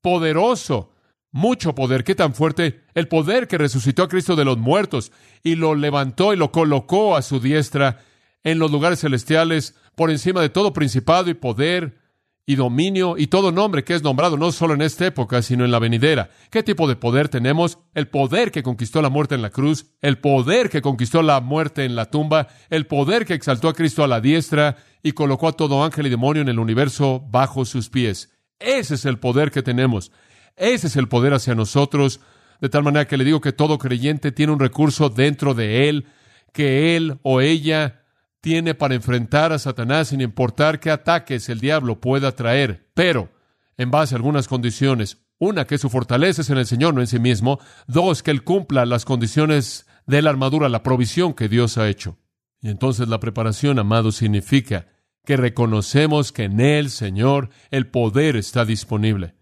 Poderoso. 0.00 0.92
Mucho 1.32 1.74
poder. 1.74 2.02
¿Qué 2.02 2.14
tan 2.14 2.34
fuerte? 2.34 2.84
El 2.94 3.08
poder 3.08 3.46
que 3.46 3.58
resucitó 3.58 4.04
a 4.04 4.08
Cristo 4.08 4.36
de 4.36 4.44
los 4.44 4.56
muertos 4.56 5.12
y 5.42 5.54
lo 5.54 5.74
levantó 5.74 6.32
y 6.32 6.36
lo 6.36 6.50
colocó 6.50 7.16
a 7.16 7.22
su 7.22 7.40
diestra 7.40 8.00
en 8.42 8.58
los 8.58 8.70
lugares 8.70 9.00
celestiales 9.00 9.74
por 9.94 10.10
encima 10.10 10.40
de 10.40 10.48
todo 10.48 10.72
principado 10.72 11.28
y 11.28 11.34
poder 11.34 11.98
y 12.48 12.54
dominio 12.54 13.18
y 13.18 13.26
todo 13.26 13.50
nombre 13.50 13.82
que 13.82 13.94
es 13.94 14.04
nombrado 14.04 14.36
no 14.36 14.52
solo 14.52 14.74
en 14.74 14.82
esta 14.82 15.04
época, 15.04 15.42
sino 15.42 15.64
en 15.64 15.72
la 15.72 15.80
venidera. 15.80 16.30
¿Qué 16.50 16.62
tipo 16.62 16.86
de 16.86 16.94
poder 16.94 17.28
tenemos? 17.28 17.78
El 17.92 18.06
poder 18.06 18.52
que 18.52 18.62
conquistó 18.62 19.02
la 19.02 19.10
muerte 19.10 19.34
en 19.34 19.42
la 19.42 19.50
cruz, 19.50 19.86
el 20.00 20.18
poder 20.18 20.70
que 20.70 20.80
conquistó 20.80 21.22
la 21.22 21.40
muerte 21.40 21.84
en 21.84 21.96
la 21.96 22.08
tumba, 22.08 22.46
el 22.70 22.86
poder 22.86 23.26
que 23.26 23.34
exaltó 23.34 23.68
a 23.68 23.74
Cristo 23.74 24.04
a 24.04 24.08
la 24.08 24.20
diestra 24.20 24.76
y 25.02 25.12
colocó 25.12 25.48
a 25.48 25.52
todo 25.52 25.82
ángel 25.82 26.06
y 26.06 26.10
demonio 26.10 26.42
en 26.42 26.48
el 26.48 26.60
universo 26.60 27.20
bajo 27.28 27.64
sus 27.64 27.90
pies. 27.90 28.32
Ese 28.60 28.94
es 28.94 29.04
el 29.04 29.18
poder 29.18 29.50
que 29.50 29.64
tenemos. 29.64 30.12
Ese 30.56 30.86
es 30.86 30.96
el 30.96 31.08
poder 31.08 31.34
hacia 31.34 31.56
nosotros, 31.56 32.20
de 32.60 32.68
tal 32.68 32.84
manera 32.84 33.06
que 33.06 33.16
le 33.16 33.24
digo 33.24 33.40
que 33.40 33.52
todo 33.52 33.76
creyente 33.76 34.30
tiene 34.30 34.52
un 34.52 34.60
recurso 34.60 35.10
dentro 35.10 35.52
de 35.52 35.88
él, 35.88 36.06
que 36.52 36.96
él 36.96 37.18
o 37.22 37.40
ella 37.40 38.05
tiene 38.46 38.76
para 38.76 38.94
enfrentar 38.94 39.52
a 39.52 39.58
Satanás 39.58 40.06
sin 40.06 40.20
importar 40.20 40.78
qué 40.78 40.92
ataques 40.92 41.48
el 41.48 41.58
diablo 41.58 42.00
pueda 42.00 42.30
traer, 42.30 42.86
pero 42.94 43.28
en 43.76 43.90
base 43.90 44.14
a 44.14 44.18
algunas 44.18 44.46
condiciones. 44.46 45.18
Una, 45.40 45.66
que 45.66 45.78
su 45.78 45.90
fortaleza 45.90 46.42
es 46.42 46.50
en 46.50 46.58
el 46.58 46.66
Señor, 46.66 46.94
no 46.94 47.00
en 47.00 47.08
sí 47.08 47.18
mismo. 47.18 47.58
Dos, 47.88 48.22
que 48.22 48.30
Él 48.30 48.44
cumpla 48.44 48.86
las 48.86 49.04
condiciones 49.04 49.88
de 50.06 50.22
la 50.22 50.30
armadura, 50.30 50.68
la 50.68 50.84
provisión 50.84 51.34
que 51.34 51.48
Dios 51.48 51.76
ha 51.76 51.88
hecho. 51.88 52.18
Y 52.60 52.68
entonces 52.68 53.08
la 53.08 53.18
preparación, 53.18 53.80
amado, 53.80 54.12
significa 54.12 54.86
que 55.24 55.36
reconocemos 55.36 56.30
que 56.30 56.44
en 56.44 56.60
Él, 56.60 56.90
Señor, 56.90 57.50
el 57.72 57.88
poder 57.88 58.36
está 58.36 58.64
disponible. 58.64 59.34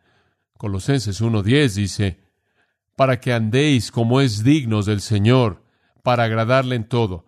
Colosenses 0.57 1.21
1.10 1.21 1.75
dice, 1.75 2.21
para 2.97 3.21
que 3.21 3.35
andéis 3.35 3.91
como 3.91 4.23
es 4.23 4.45
dignos 4.45 4.87
del 4.87 5.03
Señor, 5.03 5.63
para 6.03 6.25
agradarle 6.25 6.77
en 6.77 6.89
todo, 6.89 7.27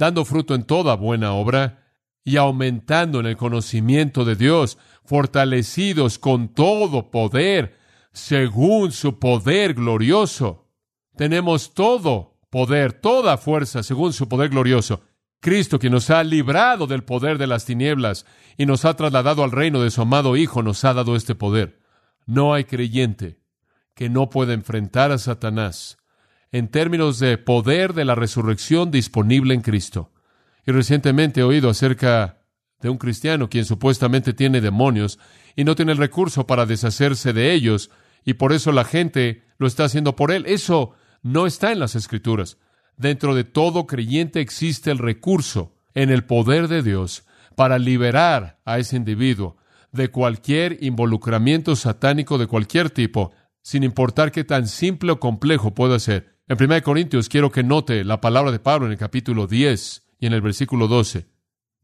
dando 0.00 0.24
fruto 0.24 0.54
en 0.54 0.64
toda 0.64 0.96
buena 0.96 1.34
obra 1.34 1.84
y 2.24 2.38
aumentando 2.38 3.20
en 3.20 3.26
el 3.26 3.36
conocimiento 3.36 4.24
de 4.24 4.34
Dios, 4.34 4.78
fortalecidos 5.04 6.18
con 6.18 6.48
todo 6.48 7.10
poder, 7.10 7.76
según 8.10 8.92
su 8.92 9.18
poder 9.18 9.74
glorioso. 9.74 10.70
Tenemos 11.16 11.74
todo 11.74 12.38
poder, 12.48 12.94
toda 12.94 13.36
fuerza, 13.36 13.82
según 13.82 14.14
su 14.14 14.26
poder 14.26 14.48
glorioso. 14.48 15.02
Cristo, 15.38 15.78
quien 15.78 15.92
nos 15.92 16.08
ha 16.08 16.24
librado 16.24 16.86
del 16.86 17.04
poder 17.04 17.36
de 17.36 17.46
las 17.46 17.66
tinieblas 17.66 18.24
y 18.56 18.64
nos 18.64 18.86
ha 18.86 18.94
trasladado 18.94 19.44
al 19.44 19.52
reino 19.52 19.82
de 19.82 19.90
su 19.90 20.00
amado 20.00 20.34
Hijo, 20.34 20.62
nos 20.62 20.82
ha 20.84 20.94
dado 20.94 21.14
este 21.14 21.34
poder. 21.34 21.78
No 22.24 22.54
hay 22.54 22.64
creyente 22.64 23.42
que 23.94 24.08
no 24.08 24.30
pueda 24.30 24.54
enfrentar 24.54 25.12
a 25.12 25.18
Satanás 25.18 25.98
en 26.52 26.68
términos 26.68 27.18
de 27.18 27.38
poder 27.38 27.94
de 27.94 28.04
la 28.04 28.14
resurrección 28.14 28.90
disponible 28.90 29.54
en 29.54 29.60
Cristo. 29.60 30.12
Y 30.66 30.72
recientemente 30.72 31.40
he 31.40 31.44
oído 31.44 31.70
acerca 31.70 32.40
de 32.80 32.88
un 32.88 32.98
cristiano 32.98 33.48
quien 33.48 33.64
supuestamente 33.64 34.32
tiene 34.32 34.60
demonios 34.60 35.18
y 35.54 35.64
no 35.64 35.74
tiene 35.74 35.92
el 35.92 35.98
recurso 35.98 36.46
para 36.46 36.66
deshacerse 36.66 37.32
de 37.32 37.52
ellos 37.52 37.90
y 38.24 38.34
por 38.34 38.52
eso 38.52 38.72
la 38.72 38.84
gente 38.84 39.44
lo 39.58 39.66
está 39.66 39.84
haciendo 39.84 40.16
por 40.16 40.30
él. 40.30 40.44
Eso 40.46 40.92
no 41.22 41.46
está 41.46 41.72
en 41.72 41.78
las 41.78 41.94
escrituras. 41.94 42.58
Dentro 42.96 43.34
de 43.34 43.44
todo 43.44 43.86
creyente 43.86 44.40
existe 44.40 44.90
el 44.90 44.98
recurso 44.98 45.74
en 45.94 46.10
el 46.10 46.24
poder 46.24 46.68
de 46.68 46.82
Dios 46.82 47.24
para 47.56 47.78
liberar 47.78 48.60
a 48.64 48.78
ese 48.78 48.96
individuo 48.96 49.56
de 49.92 50.10
cualquier 50.10 50.82
involucramiento 50.82 51.76
satánico 51.76 52.38
de 52.38 52.46
cualquier 52.46 52.90
tipo, 52.90 53.32
sin 53.62 53.82
importar 53.82 54.32
qué 54.32 54.44
tan 54.44 54.68
simple 54.68 55.12
o 55.12 55.20
complejo 55.20 55.74
pueda 55.74 55.98
ser. 55.98 56.36
En 56.50 56.60
1 56.60 56.82
Corintios 56.82 57.28
quiero 57.28 57.52
que 57.52 57.62
note 57.62 58.02
la 58.02 58.20
palabra 58.20 58.50
de 58.50 58.58
Pablo 58.58 58.86
en 58.86 58.90
el 58.90 58.98
capítulo 58.98 59.46
10 59.46 60.02
y 60.18 60.26
en 60.26 60.32
el 60.32 60.40
versículo 60.40 60.88
12. 60.88 61.28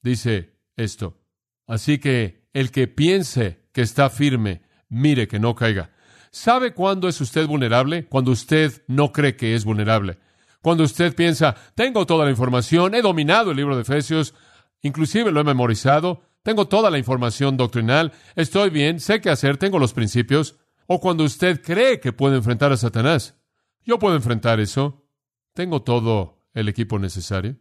Dice 0.02 0.56
esto. 0.74 1.20
Así 1.68 1.98
que 1.98 2.48
el 2.52 2.72
que 2.72 2.88
piense 2.88 3.60
que 3.72 3.82
está 3.82 4.10
firme, 4.10 4.62
mire 4.88 5.28
que 5.28 5.38
no 5.38 5.54
caiga. 5.54 5.92
¿Sabe 6.32 6.74
cuándo 6.74 7.06
es 7.06 7.20
usted 7.20 7.46
vulnerable? 7.46 8.06
Cuando 8.06 8.32
usted 8.32 8.82
no 8.88 9.12
cree 9.12 9.36
que 9.36 9.54
es 9.54 9.64
vulnerable. 9.64 10.18
Cuando 10.62 10.82
usted 10.82 11.14
piensa, 11.14 11.54
tengo 11.76 12.04
toda 12.04 12.24
la 12.24 12.32
información, 12.32 12.96
he 12.96 13.02
dominado 13.02 13.52
el 13.52 13.58
libro 13.58 13.76
de 13.76 13.82
Efesios, 13.82 14.34
inclusive 14.82 15.30
lo 15.30 15.42
he 15.42 15.44
memorizado, 15.44 16.22
tengo 16.42 16.66
toda 16.66 16.90
la 16.90 16.98
información 16.98 17.56
doctrinal, 17.56 18.10
estoy 18.34 18.70
bien, 18.70 18.98
sé 18.98 19.20
qué 19.20 19.30
hacer, 19.30 19.58
tengo 19.58 19.78
los 19.78 19.94
principios. 19.94 20.56
O 20.88 20.98
cuando 20.98 21.22
usted 21.22 21.62
cree 21.62 22.00
que 22.00 22.12
puede 22.12 22.34
enfrentar 22.34 22.72
a 22.72 22.76
Satanás. 22.76 23.36
Yo 23.86 24.00
puedo 24.00 24.16
enfrentar 24.16 24.58
eso. 24.58 25.06
Tengo 25.54 25.82
todo 25.82 26.44
el 26.52 26.68
equipo 26.68 26.98
necesario. 26.98 27.56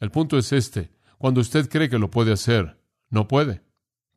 El 0.00 0.10
punto 0.10 0.36
es 0.36 0.52
este. 0.52 0.90
Cuando 1.18 1.40
usted 1.40 1.68
cree 1.70 1.88
que 1.88 2.00
lo 2.00 2.10
puede 2.10 2.32
hacer, 2.32 2.82
no 3.10 3.28
puede. 3.28 3.62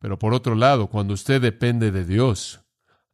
Pero 0.00 0.18
por 0.18 0.34
otro 0.34 0.56
lado, 0.56 0.88
cuando 0.88 1.14
usted 1.14 1.40
depende 1.40 1.92
de 1.92 2.04
Dios, 2.04 2.60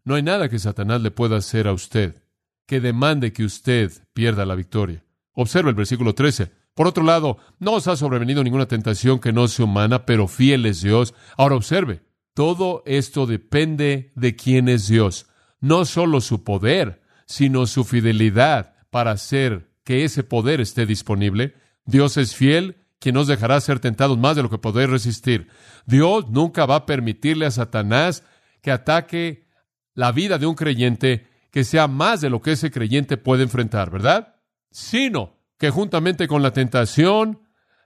no 0.02 0.14
hay 0.14 0.22
nada 0.22 0.48
que 0.48 0.58
Satanás 0.58 1.02
le 1.02 1.10
pueda 1.10 1.36
hacer 1.36 1.68
a 1.68 1.74
usted 1.74 2.22
que 2.66 2.80
demande 2.80 3.32
que 3.32 3.44
usted 3.44 3.92
pierda 4.12 4.44
la 4.44 4.54
victoria. 4.54 5.04
Observa 5.32 5.70
el 5.70 5.74
versículo 5.74 6.14
13. 6.14 6.52
Por 6.74 6.86
otro 6.86 7.02
lado, 7.02 7.38
no 7.58 7.72
os 7.72 7.88
ha 7.88 7.96
sobrevenido 7.96 8.44
ninguna 8.44 8.66
tentación 8.66 9.18
que 9.20 9.32
no 9.32 9.48
sea 9.48 9.64
humana, 9.64 10.04
pero 10.04 10.28
fiel 10.28 10.66
es 10.66 10.82
Dios. 10.82 11.14
Ahora 11.36 11.56
observe, 11.56 12.02
todo 12.34 12.82
esto 12.86 13.26
depende 13.26 14.12
de 14.16 14.36
quién 14.36 14.68
es 14.68 14.86
Dios. 14.86 15.26
No 15.60 15.86
solo 15.86 16.20
su 16.20 16.44
poder, 16.44 17.02
sino 17.28 17.66
su 17.66 17.84
fidelidad 17.84 18.74
para 18.90 19.12
hacer 19.12 19.70
que 19.84 20.04
ese 20.04 20.24
poder 20.24 20.60
esté 20.60 20.86
disponible. 20.86 21.54
Dios 21.84 22.16
es 22.16 22.34
fiel, 22.34 22.86
quien 22.98 23.14
nos 23.14 23.28
dejará 23.28 23.60
ser 23.60 23.78
tentados 23.78 24.18
más 24.18 24.34
de 24.34 24.42
lo 24.42 24.50
que 24.50 24.58
podéis 24.58 24.90
resistir. 24.90 25.48
Dios 25.86 26.28
nunca 26.30 26.66
va 26.66 26.76
a 26.76 26.86
permitirle 26.86 27.46
a 27.46 27.50
Satanás 27.50 28.24
que 28.62 28.72
ataque 28.72 29.46
la 29.94 30.10
vida 30.10 30.38
de 30.38 30.46
un 30.46 30.54
creyente 30.54 31.28
que 31.50 31.64
sea 31.64 31.86
más 31.86 32.20
de 32.20 32.30
lo 32.30 32.40
que 32.40 32.52
ese 32.52 32.70
creyente 32.70 33.16
puede 33.16 33.42
enfrentar, 33.42 33.90
¿verdad? 33.90 34.36
Sino 34.70 35.36
que 35.58 35.70
juntamente 35.70 36.28
con 36.28 36.42
la 36.42 36.52
tentación 36.52 37.42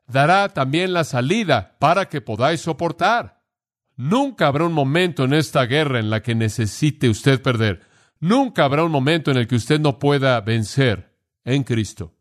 dará 0.06 0.48
también 0.50 0.92
la 0.92 1.04
salida 1.04 1.76
para 1.78 2.08
que 2.08 2.20
podáis 2.20 2.60
soportar. 2.60 3.42
Nunca 3.96 4.46
habrá 4.46 4.64
un 4.64 4.72
momento 4.72 5.24
en 5.24 5.34
esta 5.34 5.64
guerra 5.66 5.98
en 5.98 6.10
la 6.10 6.22
que 6.22 6.34
necesite 6.34 7.08
usted 7.08 7.42
perder. 7.42 7.91
Nunca 8.22 8.64
habrá 8.64 8.84
un 8.84 8.92
momento 8.92 9.30
en 9.30 9.36
el 9.36 9.46
que 9.46 9.56
usted 9.56 9.80
no 9.80 9.98
pueda 9.98 10.40
vencer 10.40 11.18
en 11.44 11.64
Cristo, 11.64 12.14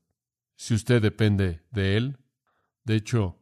si 0.55 0.73
usted 0.73 1.01
depende 1.01 1.61
de 1.71 1.95
Él. 1.95 2.17
De 2.83 2.95
hecho, 2.95 3.37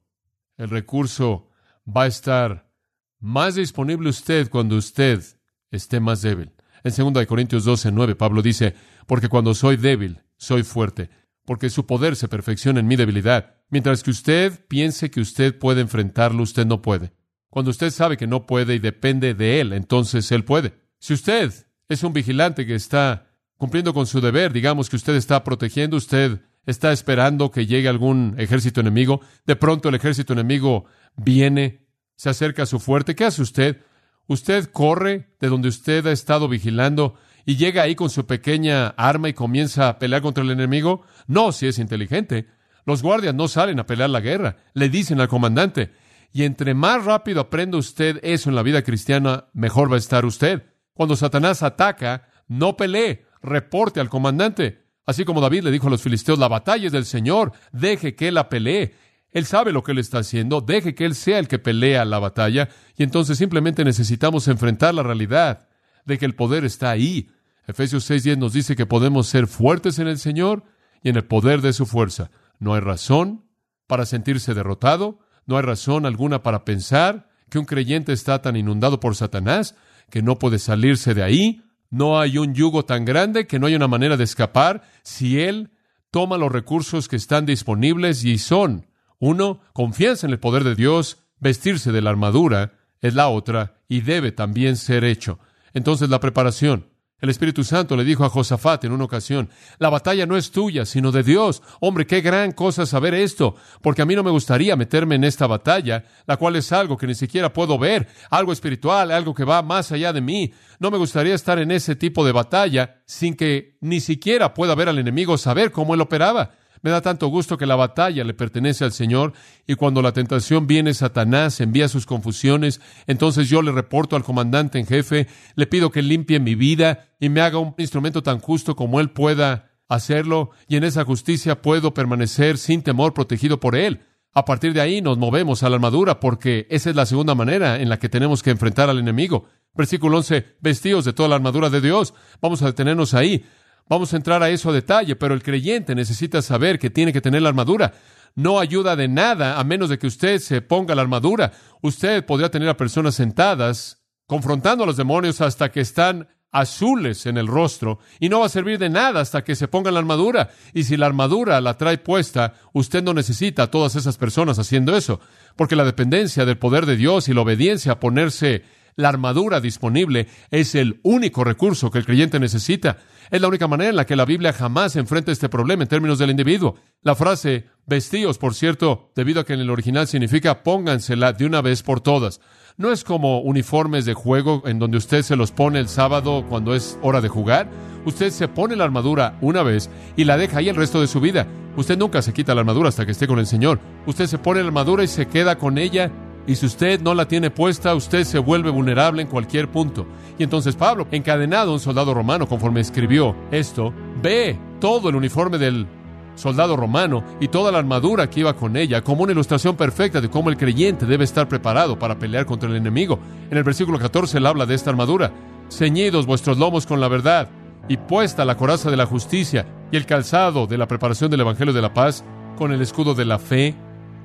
el 0.57 0.69
recurso 0.69 1.49
va 1.87 2.03
a 2.03 2.07
estar 2.07 2.69
más 3.17 3.55
disponible 3.55 4.09
usted 4.09 4.49
cuando 4.49 4.75
usted 4.75 5.23
esté 5.71 5.99
más 5.99 6.21
débil. 6.21 6.51
En 6.83 7.13
2 7.13 7.25
Corintios 7.25 7.63
12, 7.63 7.91
9, 7.93 8.15
Pablo 8.15 8.41
dice, 8.41 8.75
porque 9.07 9.29
cuando 9.29 9.53
soy 9.55 9.77
débil, 9.77 10.21
soy 10.35 10.63
fuerte 10.63 11.09
porque 11.49 11.71
su 11.71 11.87
poder 11.87 12.15
se 12.15 12.27
perfecciona 12.27 12.79
en 12.79 12.85
mi 12.85 12.95
debilidad. 12.95 13.55
Mientras 13.69 14.03
que 14.03 14.11
usted 14.11 14.67
piense 14.67 15.09
que 15.09 15.19
usted 15.19 15.57
puede 15.57 15.81
enfrentarlo, 15.81 16.43
usted 16.43 16.63
no 16.67 16.83
puede. 16.83 17.11
Cuando 17.49 17.71
usted 17.71 17.89
sabe 17.89 18.17
que 18.17 18.27
no 18.27 18.45
puede 18.45 18.75
y 18.75 18.77
depende 18.79 19.33
de 19.33 19.59
él, 19.59 19.73
entonces 19.73 20.31
él 20.31 20.45
puede. 20.45 20.75
Si 20.99 21.15
usted 21.15 21.51
es 21.89 22.03
un 22.03 22.13
vigilante 22.13 22.65
que 22.65 22.75
está 22.75 23.27
cumpliendo 23.57 23.93
con 23.93 24.05
su 24.05 24.21
deber, 24.21 24.53
digamos 24.53 24.89
que 24.89 24.95
usted 24.95 25.15
está 25.15 25.43
protegiendo, 25.43 25.97
usted 25.97 26.39
está 26.65 26.91
esperando 26.91 27.51
que 27.51 27.65
llegue 27.65 27.89
algún 27.89 28.35
ejército 28.37 28.79
enemigo, 28.79 29.21
de 29.45 29.55
pronto 29.55 29.89
el 29.89 29.95
ejército 29.95 30.33
enemigo 30.33 30.85
viene, 31.17 31.87
se 32.15 32.29
acerca 32.29 32.63
a 32.63 32.67
su 32.67 32.79
fuerte, 32.79 33.15
¿qué 33.15 33.25
hace 33.25 33.41
usted? 33.41 33.81
Usted 34.27 34.69
corre 34.71 35.33
de 35.39 35.49
donde 35.49 35.67
usted 35.67 36.05
ha 36.05 36.11
estado 36.11 36.47
vigilando 36.47 37.15
y 37.43 37.57
llega 37.57 37.81
ahí 37.81 37.95
con 37.95 38.11
su 38.11 38.27
pequeña 38.27 38.89
arma 38.89 39.27
y 39.27 39.33
comienza 39.33 39.89
a 39.89 39.97
pelear 39.97 40.21
contra 40.21 40.43
el 40.43 40.51
enemigo? 40.51 41.01
No, 41.25 41.51
si 41.51 41.65
es 41.65 41.79
inteligente. 41.79 42.45
Los 42.85 43.01
guardias 43.01 43.33
no 43.33 43.47
salen 43.47 43.79
a 43.79 43.87
pelear 43.87 44.11
la 44.11 44.19
guerra, 44.19 44.57
le 44.73 44.89
dicen 44.89 45.19
al 45.19 45.27
comandante. 45.27 45.91
Y 46.31 46.43
entre 46.43 46.75
más 46.75 47.03
rápido 47.03 47.41
aprenda 47.41 47.79
usted 47.79 48.19
eso 48.21 48.49
en 48.49 48.55
la 48.55 48.61
vida 48.61 48.83
cristiana, 48.83 49.47
mejor 49.53 49.91
va 49.91 49.95
a 49.95 49.99
estar 49.99 50.25
usted. 50.25 50.63
Cuando 50.99 51.15
Satanás 51.15 51.63
ataca, 51.63 52.27
no 52.49 52.75
pelee, 52.75 53.25
reporte 53.41 54.01
al 54.01 54.09
comandante. 54.09 54.83
Así 55.05 55.23
como 55.23 55.39
David 55.39 55.63
le 55.63 55.71
dijo 55.71 55.87
a 55.87 55.89
los 55.89 56.01
filisteos, 56.01 56.37
la 56.37 56.49
batalla 56.49 56.87
es 56.87 56.91
del 56.91 57.05
Señor, 57.05 57.53
deje 57.71 58.15
que 58.15 58.27
él 58.27 58.33
la 58.33 58.49
pelee. 58.49 58.95
Él 59.31 59.45
sabe 59.45 59.71
lo 59.71 59.81
que 59.81 59.93
él 59.93 59.99
está 59.99 60.17
haciendo, 60.17 60.59
deje 60.59 60.95
que 60.95 61.05
él 61.05 61.15
sea 61.15 61.39
el 61.39 61.47
que 61.47 61.57
pelea 61.57 62.03
la 62.03 62.19
batalla, 62.19 62.67
y 62.97 63.03
entonces 63.03 63.37
simplemente 63.37 63.85
necesitamos 63.85 64.49
enfrentar 64.49 64.93
la 64.93 65.01
realidad 65.01 65.69
de 66.03 66.17
que 66.17 66.25
el 66.25 66.35
poder 66.35 66.65
está 66.65 66.89
ahí. 66.89 67.29
Efesios 67.65 68.03
6:10 68.11 68.37
nos 68.37 68.51
dice 68.51 68.75
que 68.75 68.85
podemos 68.85 69.27
ser 69.27 69.47
fuertes 69.47 69.99
en 69.99 70.09
el 70.09 70.19
Señor 70.19 70.65
y 71.01 71.07
en 71.07 71.15
el 71.15 71.23
poder 71.23 71.61
de 71.61 71.71
su 71.71 71.85
fuerza. 71.85 72.29
No 72.59 72.73
hay 72.73 72.81
razón 72.81 73.45
para 73.87 74.05
sentirse 74.05 74.53
derrotado, 74.53 75.19
no 75.45 75.55
hay 75.55 75.63
razón 75.63 76.05
alguna 76.05 76.43
para 76.43 76.65
pensar 76.65 77.29
que 77.49 77.57
un 77.57 77.63
creyente 77.63 78.11
está 78.11 78.41
tan 78.41 78.57
inundado 78.57 78.99
por 78.99 79.15
Satanás 79.15 79.75
que 80.09 80.21
no 80.21 80.37
puede 80.37 80.59
salirse 80.59 81.13
de 81.13 81.23
ahí, 81.23 81.63
no 81.89 82.19
hay 82.19 82.37
un 82.37 82.53
yugo 82.53 82.85
tan 82.85 83.05
grande 83.05 83.47
que 83.47 83.59
no 83.59 83.67
hay 83.67 83.75
una 83.75 83.87
manera 83.87 84.17
de 84.17 84.23
escapar 84.23 84.83
si 85.03 85.39
él 85.39 85.71
toma 86.11 86.37
los 86.37 86.51
recursos 86.51 87.07
que 87.07 87.15
están 87.15 87.45
disponibles 87.45 88.23
y 88.23 88.37
son, 88.37 88.87
uno, 89.19 89.61
confianza 89.73 90.27
en 90.27 90.33
el 90.33 90.39
poder 90.39 90.63
de 90.63 90.75
Dios, 90.75 91.17
vestirse 91.39 91.91
de 91.91 92.01
la 92.01 92.09
armadura, 92.09 92.73
es 93.01 93.15
la 93.15 93.29
otra, 93.29 93.81
y 93.87 94.01
debe 94.01 94.31
también 94.31 94.75
ser 94.75 95.03
hecho. 95.03 95.39
Entonces 95.73 96.09
la 96.09 96.19
preparación, 96.19 96.87
el 97.21 97.29
Espíritu 97.29 97.63
Santo 97.63 97.95
le 97.95 98.03
dijo 98.03 98.23
a 98.23 98.29
Josafat 98.29 98.85
en 98.85 98.91
una 98.91 99.03
ocasión, 99.03 99.49
la 99.77 99.89
batalla 99.89 100.25
no 100.25 100.37
es 100.37 100.51
tuya, 100.51 100.85
sino 100.85 101.11
de 101.11 101.23
Dios. 101.23 101.61
Hombre, 101.79 102.07
qué 102.07 102.21
gran 102.21 102.51
cosa 102.51 102.85
saber 102.85 103.13
esto, 103.13 103.55
porque 103.81 104.01
a 104.01 104.05
mí 104.05 104.15
no 104.15 104.23
me 104.23 104.31
gustaría 104.31 104.75
meterme 104.75 105.15
en 105.15 105.23
esta 105.23 105.47
batalla, 105.47 106.05
la 106.25 106.37
cual 106.37 106.55
es 106.55 106.71
algo 106.71 106.97
que 106.97 107.07
ni 107.07 107.15
siquiera 107.15 107.51
puedo 107.51 107.77
ver, 107.77 108.07
algo 108.29 108.53
espiritual, 108.53 109.11
algo 109.11 109.33
que 109.33 109.43
va 109.43 109.61
más 109.61 109.91
allá 109.91 110.13
de 110.13 110.21
mí. 110.21 110.53
No 110.79 110.91
me 110.91 110.97
gustaría 110.97 111.35
estar 111.35 111.59
en 111.59 111.71
ese 111.71 111.95
tipo 111.95 112.25
de 112.25 112.31
batalla 112.31 113.01
sin 113.05 113.35
que 113.35 113.77
ni 113.81 113.99
siquiera 113.99 114.53
pueda 114.53 114.75
ver 114.75 114.89
al 114.89 114.99
enemigo, 114.99 115.37
saber 115.37 115.71
cómo 115.71 115.93
él 115.93 116.01
operaba. 116.01 116.51
Me 116.81 116.91
da 116.91 117.01
tanto 117.01 117.27
gusto 117.27 117.57
que 117.57 117.65
la 117.65 117.75
batalla 117.75 118.23
le 118.23 118.33
pertenece 118.33 118.85
al 118.85 118.91
Señor 118.91 119.33
y 119.67 119.75
cuando 119.75 120.01
la 120.01 120.13
tentación 120.13 120.67
viene, 120.67 120.93
Satanás 120.93 121.59
envía 121.59 121.87
sus 121.87 122.05
confusiones, 122.05 122.81
entonces 123.07 123.49
yo 123.49 123.61
le 123.61 123.71
reporto 123.71 124.15
al 124.15 124.23
comandante 124.23 124.79
en 124.79 124.85
jefe, 124.85 125.27
le 125.55 125.67
pido 125.67 125.91
que 125.91 126.01
limpie 126.01 126.39
mi 126.39 126.55
vida 126.55 127.09
y 127.19 127.29
me 127.29 127.41
haga 127.41 127.59
un 127.59 127.75
instrumento 127.77 128.23
tan 128.23 128.39
justo 128.39 128.75
como 128.75 128.99
él 128.99 129.09
pueda 129.09 129.71
hacerlo 129.89 130.51
y 130.67 130.77
en 130.77 130.83
esa 130.83 131.03
justicia 131.03 131.61
puedo 131.61 131.93
permanecer 131.93 132.57
sin 132.57 132.83
temor 132.83 133.13
protegido 133.13 133.59
por 133.59 133.75
él. 133.75 134.01
A 134.31 134.45
partir 134.45 134.73
de 134.73 134.81
ahí 134.81 135.01
nos 135.01 135.17
movemos 135.17 135.63
a 135.63 135.69
la 135.69 135.75
armadura 135.75 136.19
porque 136.19 136.67
esa 136.69 136.91
es 136.91 136.95
la 136.95 137.07
segunda 137.07 137.33
manera 137.33 137.81
en 137.81 137.89
la 137.89 137.97
que 137.97 138.09
tenemos 138.09 138.43
que 138.43 138.51
enfrentar 138.51 138.89
al 138.89 138.99
enemigo. 138.99 139.45
Versículo 139.73 140.17
11, 140.17 140.57
vestidos 140.61 141.05
de 141.05 141.13
toda 141.13 141.29
la 141.29 141.35
armadura 141.35 141.69
de 141.69 141.81
Dios. 141.81 142.13
Vamos 142.39 142.61
a 142.61 142.67
detenernos 142.67 143.13
ahí. 143.15 143.43
Vamos 143.89 144.13
a 144.13 144.17
entrar 144.17 144.43
a 144.43 144.49
eso 144.51 144.69
a 144.69 144.73
detalle, 144.73 145.15
pero 145.15 145.33
el 145.33 145.41
creyente 145.41 145.95
necesita 145.95 146.43
saber 146.43 146.77
que 146.77 146.91
tiene 146.91 147.11
que 147.11 147.21
tener 147.21 147.41
la 147.41 147.49
armadura. 147.49 147.93
No 148.35 148.59
ayuda 148.59 148.95
de 148.95 149.07
nada 149.07 149.59
a 149.59 149.63
menos 149.63 149.89
de 149.89 149.97
que 149.97 150.05
usted 150.05 150.37
se 150.37 150.61
ponga 150.61 150.93
la 150.93 151.01
armadura. 151.01 151.51
Usted 151.81 152.23
podría 152.23 152.51
tener 152.51 152.69
a 152.69 152.77
personas 152.77 153.15
sentadas 153.15 154.03
confrontando 154.27 154.83
a 154.83 154.87
los 154.87 154.95
demonios 154.95 155.41
hasta 155.41 155.71
que 155.71 155.81
están 155.81 156.27
azules 156.51 157.25
en 157.25 157.37
el 157.37 157.47
rostro 157.47 157.99
y 158.19 158.29
no 158.29 158.39
va 158.39 158.47
a 158.47 158.49
servir 158.49 158.79
de 158.79 158.89
nada 158.89 159.21
hasta 159.21 159.43
que 159.43 159.55
se 159.55 159.67
ponga 159.67 159.91
la 159.91 159.99
armadura. 159.99 160.51
Y 160.71 160.83
si 160.83 160.95
la 160.95 161.07
armadura 161.07 161.59
la 161.59 161.75
trae 161.75 161.97
puesta, 161.97 162.53
usted 162.73 163.03
no 163.03 163.15
necesita 163.15 163.63
a 163.63 163.71
todas 163.71 163.95
esas 163.95 164.17
personas 164.17 164.59
haciendo 164.59 164.95
eso, 164.95 165.19
porque 165.55 165.75
la 165.75 165.83
dependencia 165.83 166.45
del 166.45 166.59
poder 166.59 166.85
de 166.85 166.95
Dios 166.95 167.27
y 167.27 167.33
la 167.33 167.41
obediencia 167.41 167.93
a 167.93 167.99
ponerse 167.99 168.63
La 168.99 169.07
armadura 169.07 169.61
disponible 169.61 170.27
es 170.51 170.75
el 170.75 170.99
único 171.03 171.45
recurso 171.45 171.89
que 171.89 171.99
el 171.99 172.05
creyente 172.05 172.37
necesita. 172.37 172.97
Es 173.31 173.39
la 173.39 173.47
única 173.47 173.65
manera 173.65 173.91
en 173.91 173.95
la 173.95 174.05
que 174.05 174.17
la 174.17 174.25
Biblia 174.25 174.51
jamás 174.51 174.97
enfrenta 174.97 175.31
este 175.31 175.47
problema 175.47 175.83
en 175.83 175.87
términos 175.87 176.19
del 176.19 176.31
individuo. 176.31 176.75
La 177.01 177.15
frase 177.15 177.67
vestíos, 177.85 178.37
por 178.37 178.53
cierto, 178.53 179.13
debido 179.15 179.39
a 179.39 179.45
que 179.45 179.53
en 179.53 179.61
el 179.61 179.69
original 179.69 180.05
significa 180.07 180.63
póngansela 180.63 181.31
de 181.31 181.45
una 181.45 181.61
vez 181.61 181.81
por 181.81 182.01
todas. 182.01 182.41
No 182.75 182.91
es 182.91 183.05
como 183.05 183.39
uniformes 183.39 184.03
de 184.03 184.15
juego 184.15 184.63
en 184.65 184.79
donde 184.79 184.97
usted 184.97 185.21
se 185.21 185.37
los 185.37 185.53
pone 185.53 185.79
el 185.79 185.87
sábado 185.87 186.45
cuando 186.49 186.75
es 186.75 186.99
hora 187.01 187.21
de 187.21 187.29
jugar. 187.29 187.69
Usted 188.03 188.31
se 188.31 188.49
pone 188.49 188.75
la 188.75 188.83
armadura 188.83 189.37
una 189.39 189.63
vez 189.63 189.89
y 190.17 190.25
la 190.25 190.35
deja 190.35 190.57
ahí 190.57 190.67
el 190.67 190.75
resto 190.75 190.99
de 190.99 191.07
su 191.07 191.21
vida. 191.21 191.47
Usted 191.77 191.97
nunca 191.97 192.21
se 192.21 192.33
quita 192.33 192.53
la 192.53 192.59
armadura 192.59 192.89
hasta 192.89 193.05
que 193.05 193.13
esté 193.13 193.27
con 193.27 193.39
el 193.39 193.47
Señor. 193.47 193.79
Usted 194.05 194.25
se 194.25 194.39
pone 194.39 194.59
la 194.59 194.67
armadura 194.67 195.05
y 195.05 195.07
se 195.07 195.29
queda 195.29 195.57
con 195.57 195.77
ella. 195.77 196.11
Y 196.49 196.55
si 196.55 196.65
usted 196.65 196.99
no 196.99 197.13
la 197.13 197.27
tiene 197.27 197.51
puesta, 197.51 197.93
usted 197.93 198.23
se 198.23 198.39
vuelve 198.39 198.71
vulnerable 198.71 199.21
en 199.21 199.27
cualquier 199.27 199.69
punto. 199.69 200.07
Y 200.39 200.41
entonces 200.41 200.75
Pablo, 200.75 201.07
encadenado 201.11 201.69
a 201.69 201.73
un 201.75 201.79
soldado 201.79 202.11
romano, 202.11 202.47
conforme 202.47 202.79
escribió 202.79 203.35
esto, 203.51 203.93
ve 204.19 204.57
todo 204.81 205.09
el 205.09 205.15
uniforme 205.15 205.59
del 205.59 205.85
soldado 206.33 206.75
romano 206.75 207.23
y 207.39 207.49
toda 207.49 207.71
la 207.71 207.77
armadura 207.77 208.31
que 208.31 208.39
iba 208.39 208.55
con 208.55 208.77
ella 208.77 209.03
como 209.03 209.21
una 209.21 209.33
ilustración 209.33 209.75
perfecta 209.75 210.21
de 210.21 210.29
cómo 210.31 210.49
el 210.49 210.57
creyente 210.57 211.05
debe 211.05 211.23
estar 211.23 211.47
preparado 211.47 211.99
para 211.99 212.17
pelear 212.17 212.47
contra 212.47 212.67
el 212.67 212.77
enemigo. 212.77 213.19
En 213.51 213.57
el 213.59 213.63
versículo 213.63 213.99
14 213.99 214.39
él 214.39 214.47
habla 214.47 214.65
de 214.65 214.73
esta 214.73 214.89
armadura. 214.89 215.31
Ceñidos 215.69 216.25
vuestros 216.25 216.57
lomos 216.57 216.87
con 216.87 216.99
la 216.99 217.09
verdad 217.09 217.47
y 217.87 217.97
puesta 217.97 218.43
la 218.43 218.57
coraza 218.57 218.89
de 218.89 218.97
la 218.97 219.05
justicia 219.05 219.67
y 219.91 219.97
el 219.97 220.07
calzado 220.07 220.65
de 220.65 220.79
la 220.79 220.87
preparación 220.87 221.29
del 221.29 221.41
Evangelio 221.41 221.73
de 221.73 221.81
la 221.83 221.93
paz 221.93 222.23
con 222.57 222.71
el 222.71 222.81
escudo 222.81 223.13
de 223.13 223.25
la 223.25 223.37
fe, 223.37 223.75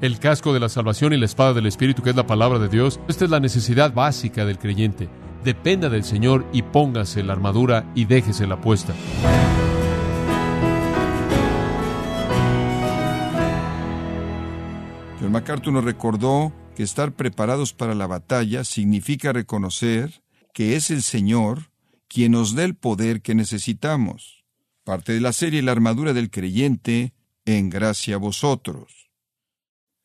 el 0.05 0.19
casco 0.19 0.53
de 0.53 0.61
la 0.61 0.69
salvación 0.69 1.14
y 1.14 1.17
la 1.17 1.25
espada 1.25 1.55
del 1.55 1.64
Espíritu 1.64 2.03
que 2.03 2.11
es 2.11 2.17
la 2.17 2.27
palabra 2.27 2.59
de 2.59 2.69
Dios. 2.69 3.01
Esta 3.09 3.25
es 3.25 3.31
la 3.31 3.40
necesidad 3.40 3.95
básica 3.95 4.45
del 4.45 4.59
creyente. 4.59 5.09
Dependa 5.43 5.88
del 5.88 6.05
Señor 6.05 6.47
y 6.53 6.61
póngase 6.61 7.23
la 7.23 7.33
armadura 7.33 7.90
y 7.95 8.05
déjese 8.05 8.47
la 8.47 8.61
puesta. 8.61 8.93
John 15.23 15.33
MacArthur 15.33 15.73
nos 15.73 15.85
recordó 15.85 16.53
que 16.77 16.83
estar 16.83 17.12
preparados 17.12 17.73
para 17.73 17.95
la 17.95 18.07
batalla 18.07 18.64
significa 18.64 19.33
reconocer 19.33 20.23
que 20.53 20.77
es 20.77 20.90
el 20.90 21.03
Señor 21.03 21.71
quien 22.09 22.33
nos 22.33 22.55
da 22.55 22.64
el 22.64 22.75
poder 22.75 23.23
que 23.23 23.35
necesitamos. 23.35 24.45
Parte 24.85 25.14
de 25.14 25.21
la 25.23 25.33
serie 25.33 25.62
La 25.62 25.73
armadura 25.73 26.12
del 26.12 26.31
creyente, 26.31 27.14
en 27.47 27.71
gracia 27.71 28.17
a 28.17 28.19
vosotros. 28.19 29.04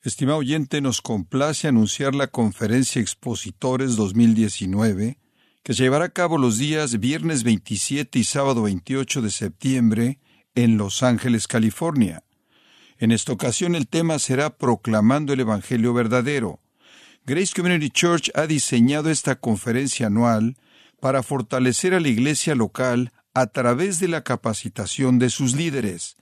Estimado 0.01 0.37
oyente, 0.37 0.79
nos 0.79 1.01
complace 1.01 1.67
anunciar 1.67 2.15
la 2.15 2.27
conferencia 2.27 3.01
Expositores 3.01 3.97
2019, 3.97 5.19
que 5.61 5.73
se 5.73 5.83
llevará 5.83 6.05
a 6.05 6.13
cabo 6.13 6.37
los 6.37 6.57
días 6.57 7.01
viernes 7.01 7.43
27 7.43 8.17
y 8.17 8.23
sábado 8.23 8.63
28 8.63 9.21
de 9.21 9.29
septiembre 9.29 10.19
en 10.55 10.77
Los 10.77 11.03
Ángeles, 11.03 11.49
California. 11.49 12.23
En 12.97 13.11
esta 13.11 13.33
ocasión 13.33 13.75
el 13.75 13.89
tema 13.89 14.19
será 14.19 14.55
Proclamando 14.55 15.33
el 15.33 15.41
Evangelio 15.41 15.93
verdadero. 15.93 16.61
Grace 17.25 17.51
Community 17.53 17.89
Church 17.89 18.31
ha 18.35 18.47
diseñado 18.47 19.09
esta 19.09 19.35
conferencia 19.35 20.07
anual 20.07 20.55
para 21.01 21.23
fortalecer 21.23 21.93
a 21.93 21.99
la 21.99 22.07
iglesia 22.07 22.55
local 22.55 23.11
a 23.33 23.47
través 23.47 23.99
de 23.99 24.07
la 24.07 24.23
capacitación 24.23 25.19
de 25.19 25.29
sus 25.29 25.57
líderes. 25.57 26.15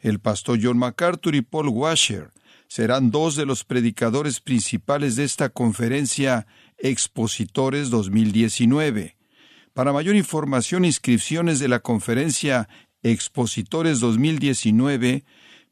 El 0.00 0.18
pastor 0.18 0.58
John 0.60 0.78
MacArthur 0.78 1.36
y 1.36 1.42
Paul 1.42 1.68
Washer 1.68 2.32
serán 2.70 3.10
dos 3.10 3.34
de 3.34 3.44
los 3.46 3.64
predicadores 3.64 4.40
principales 4.40 5.16
de 5.16 5.24
esta 5.24 5.48
conferencia 5.48 6.46
Expositores 6.78 7.90
2019. 7.90 9.16
Para 9.74 9.92
mayor 9.92 10.14
información 10.14 10.84
e 10.84 10.86
inscripciones 10.86 11.58
de 11.58 11.66
la 11.66 11.80
conferencia 11.80 12.68
Expositores 13.02 13.98
2019, 13.98 15.24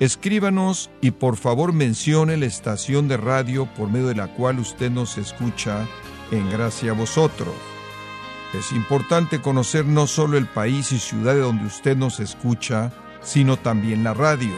escríbanos 0.00 0.88
y 1.02 1.10
por 1.10 1.36
favor 1.36 1.74
mencione 1.74 2.38
la 2.38 2.46
estación 2.46 3.06
de 3.06 3.18
radio 3.18 3.66
por 3.74 3.90
medio 3.90 4.06
de 4.06 4.14
la 4.14 4.28
cual 4.28 4.58
usted 4.60 4.90
nos 4.90 5.18
escucha 5.18 5.86
en 6.30 6.50
gracia 6.50 6.92
a 6.92 6.94
vosotros. 6.94 7.54
Es 8.54 8.72
importante 8.72 9.40
conocer 9.40 9.84
no 9.84 10.06
solo 10.06 10.38
el 10.38 10.46
país 10.46 10.92
y 10.92 10.98
ciudad 10.98 11.34
de 11.34 11.40
donde 11.40 11.66
usted 11.66 11.96
nos 11.96 12.18
escucha, 12.18 12.90
sino 13.22 13.58
también 13.58 14.04
la 14.04 14.14
radio. 14.14 14.54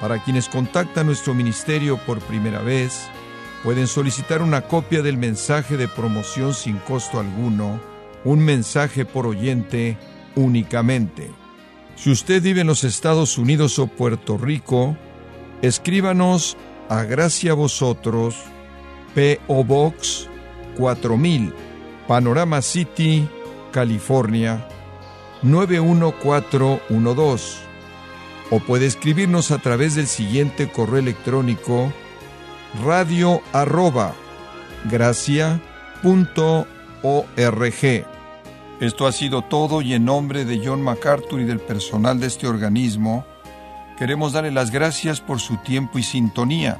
Para 0.00 0.22
quienes 0.22 0.48
contactan 0.48 1.06
nuestro 1.06 1.34
ministerio 1.34 1.98
por 1.98 2.18
primera 2.20 2.60
vez, 2.60 3.08
pueden 3.62 3.86
solicitar 3.86 4.42
una 4.42 4.62
copia 4.62 5.02
del 5.02 5.16
mensaje 5.16 5.76
de 5.76 5.88
promoción 5.88 6.54
sin 6.54 6.76
costo 6.78 7.18
alguno, 7.18 7.80
un 8.24 8.40
mensaje 8.40 9.04
por 9.04 9.26
oyente 9.26 9.96
únicamente. 10.36 11.30
Si 11.96 12.10
usted 12.10 12.42
vive 12.42 12.62
en 12.62 12.66
los 12.66 12.84
Estados 12.84 13.38
Unidos 13.38 13.78
o 13.78 13.86
Puerto 13.86 14.38
Rico, 14.38 14.96
escríbanos 15.62 16.56
a 16.88 17.04
Gracia 17.04 17.54
Vosotros, 17.54 18.36
P.O. 19.14 19.64
Box 19.64 20.28
4000, 20.76 21.52
Panorama 22.06 22.62
City, 22.62 23.28
California 23.72 24.68
91412 25.42 27.70
o 28.50 28.58
puede 28.58 28.86
escribirnos 28.86 29.52
a 29.52 29.58
través 29.58 29.94
del 29.94 30.06
siguiente 30.06 30.70
correo 30.70 30.98
electrónico 30.98 31.92
radio 32.84 33.40
arroba 33.52 34.14
gracia 34.90 35.60
punto 36.02 36.66
org. 37.02 38.06
Esto 38.80 39.06
ha 39.06 39.12
sido 39.12 39.42
todo 39.42 39.82
y 39.82 39.94
en 39.94 40.06
nombre 40.06 40.44
de 40.44 40.60
John 40.64 40.82
MacArthur 40.82 41.40
y 41.40 41.44
del 41.44 41.60
personal 41.60 42.18
de 42.18 42.26
este 42.26 42.46
organismo, 42.46 43.26
queremos 43.98 44.32
darle 44.32 44.50
las 44.50 44.70
gracias 44.70 45.20
por 45.20 45.38
su 45.38 45.58
tiempo 45.58 45.98
y 45.98 46.02
sintonía, 46.02 46.78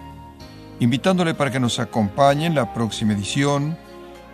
invitándole 0.81 1.35
para 1.35 1.51
que 1.53 1.61
nos 1.61 1.79
acompañe 1.79 2.47
en 2.47 2.55
la 2.55 2.75
próxima 2.75 3.13
edición 3.13 3.79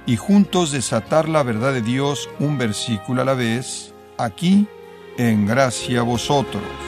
y 0.06 0.16
juntos 0.16 0.70
desatar 0.72 1.28
la 1.28 1.42
verdad 1.42 1.72
de 1.72 1.82
Dios 1.82 2.30
un 2.38 2.56
versículo 2.56 3.22
a 3.22 3.24
la 3.24 3.34
vez, 3.34 3.92
aquí 4.16 4.66
en 5.18 5.46
Gracia 5.46 6.02
Vosotros. 6.02 6.85